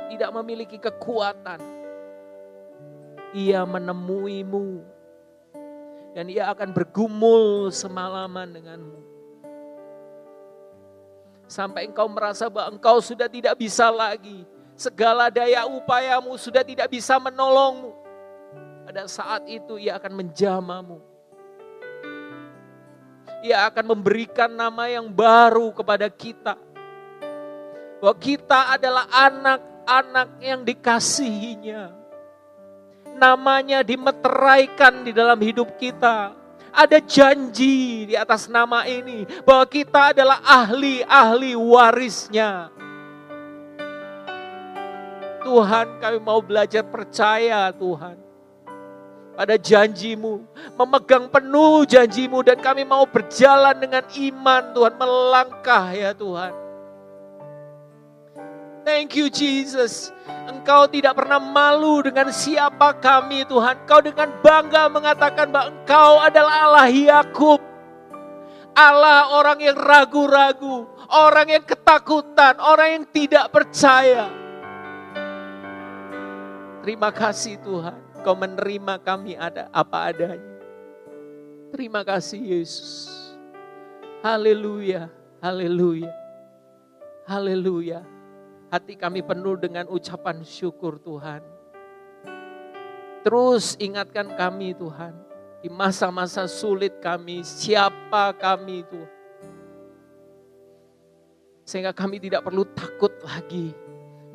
Tidak 0.09 0.33
memiliki 0.33 0.81
kekuatan. 0.81 1.61
Ia 3.37 3.61
menemuimu. 3.69 4.69
Dan 6.17 6.33
ia 6.33 6.49
akan 6.49 6.73
bergumul 6.73 7.69
semalaman 7.69 8.57
denganmu. 8.57 9.14
Sampai 11.55 11.87
engkau 11.87 12.11
merasa 12.11 12.51
bahwa 12.51 12.75
engkau 12.75 12.99
sudah 12.99 13.31
tidak 13.31 13.55
bisa 13.55 13.87
lagi. 13.87 14.43
Segala 14.75 15.31
daya 15.31 15.63
upayamu 15.71 16.35
sudah 16.35 16.67
tidak 16.67 16.91
bisa 16.91 17.15
menolongmu. 17.23 17.95
Pada 18.83 19.07
saat 19.07 19.47
itu 19.47 19.79
ia 19.79 19.95
akan 19.95 20.19
menjamamu. 20.19 20.99
Ia 23.47 23.71
akan 23.71 23.95
memberikan 23.95 24.51
nama 24.51 24.91
yang 24.91 25.07
baru 25.07 25.71
kepada 25.71 26.11
kita. 26.11 26.59
Bahwa 28.03 28.19
kita 28.19 28.75
adalah 28.75 29.07
anak-anak 29.15 30.43
yang 30.43 30.67
dikasihinya. 30.67 31.95
Namanya 33.15 33.87
dimeteraikan 33.87 35.07
di 35.07 35.15
dalam 35.15 35.39
hidup 35.39 35.79
kita 35.79 36.35
ada 36.75 36.99
janji 36.99 38.11
di 38.11 38.15
atas 38.19 38.51
nama 38.51 38.83
ini 38.91 39.23
bahwa 39.47 39.63
kita 39.71 40.11
adalah 40.11 40.43
ahli-ahli 40.43 41.55
warisnya. 41.55 42.75
Tuhan 45.47 46.03
kami 46.03 46.19
mau 46.19 46.43
belajar 46.43 46.83
percaya 46.83 47.71
Tuhan 47.71 48.19
pada 49.35 49.55
janjimu, 49.55 50.43
memegang 50.75 51.27
penuh 51.31 51.87
janjimu 51.87 52.43
dan 52.43 52.59
kami 52.59 52.83
mau 52.83 53.07
berjalan 53.07 53.77
dengan 53.79 54.03
iman 54.03 54.63
Tuhan, 54.73 54.95
melangkah 54.99 55.87
ya 55.95 56.11
Tuhan. 56.17 56.64
Thank 58.85 59.17
you 59.17 59.33
Jesus. 59.33 60.13
Engkau 60.45 60.85
tidak 60.85 61.17
pernah 61.17 61.41
malu 61.41 62.05
dengan 62.05 62.29
siapa 62.29 62.93
kami 63.01 63.49
Tuhan. 63.49 63.81
Engkau 63.81 64.05
dengan 64.05 64.29
bangga 64.45 64.93
mengatakan 64.93 65.49
bahwa 65.49 65.73
Engkau 65.73 66.21
adalah 66.21 66.55
Allah 66.69 66.89
Yakub. 66.93 67.61
Allah 68.77 69.33
orang 69.33 69.59
yang 69.65 69.79
ragu-ragu, 69.79 70.85
orang 71.09 71.47
yang 71.49 71.65
ketakutan, 71.65 72.61
orang 72.61 72.89
yang 73.01 73.05
tidak 73.09 73.49
percaya. 73.49 74.29
Terima 76.85 77.09
kasih 77.09 77.57
Tuhan, 77.65 77.97
Kau 78.21 78.37
menerima 78.37 79.01
kami 79.01 79.39
ada 79.39 79.73
apa 79.73 80.13
adanya. 80.13 80.53
Terima 81.73 82.05
kasih 82.05 82.43
Yesus. 82.43 83.09
Haleluya, 84.21 85.09
haleluya, 85.41 86.13
haleluya. 87.25 88.14
Hati 88.75 88.99
kami 88.99 89.23
penuh 89.23 89.55
dengan 89.55 89.87
ucapan 89.87 90.43
syukur 90.43 90.99
Tuhan. 90.99 91.39
Terus 93.23 93.79
ingatkan 93.79 94.35
kami 94.35 94.75
Tuhan. 94.75 95.15
Di 95.63 95.71
masa-masa 95.71 96.51
sulit 96.51 96.99
kami, 96.99 97.47
siapa 97.47 98.35
kami 98.35 98.83
Tuhan. 98.91 99.13
Sehingga 101.63 101.95
kami 101.95 102.19
tidak 102.19 102.43
perlu 102.43 102.67
takut 102.75 103.15
lagi. 103.23 103.71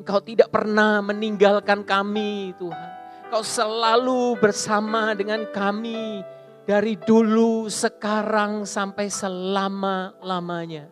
Engkau 0.00 0.24
tidak 0.24 0.48
pernah 0.48 1.04
meninggalkan 1.04 1.84
kami 1.84 2.56
Tuhan. 2.56 2.90
Engkau 3.28 3.44
selalu 3.44 4.40
bersama 4.40 5.12
dengan 5.12 5.44
kami 5.52 6.24
dari 6.64 6.96
dulu, 6.96 7.68
sekarang, 7.68 8.64
sampai 8.64 9.12
selama-lamanya. 9.12 10.88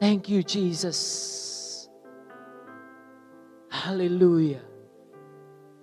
Thank 0.00 0.32
you 0.32 0.40
Jesus. 0.40 1.57
Hallelujah. 3.68 4.64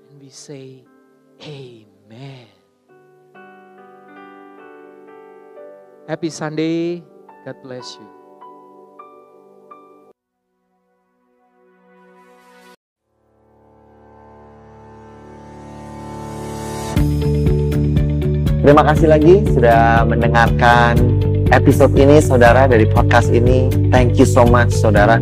And 0.09 0.21
we 0.21 0.29
say, 0.29 0.83
Amen. 1.41 2.47
Happy 6.07 6.29
Sunday. 6.29 7.01
God 7.45 7.57
bless 7.61 7.97
you. 7.97 8.09
Terima 18.65 18.81
kasih 18.81 19.13
lagi 19.13 19.45
sudah 19.53 20.01
mendengarkan 20.09 20.97
episode 21.53 21.93
ini 21.93 22.17
saudara 22.17 22.65
dari 22.65 22.89
podcast 22.89 23.29
ini. 23.29 23.69
Thank 23.93 24.17
you 24.17 24.25
so 24.25 24.41
much 24.41 24.73
saudara. 24.73 25.21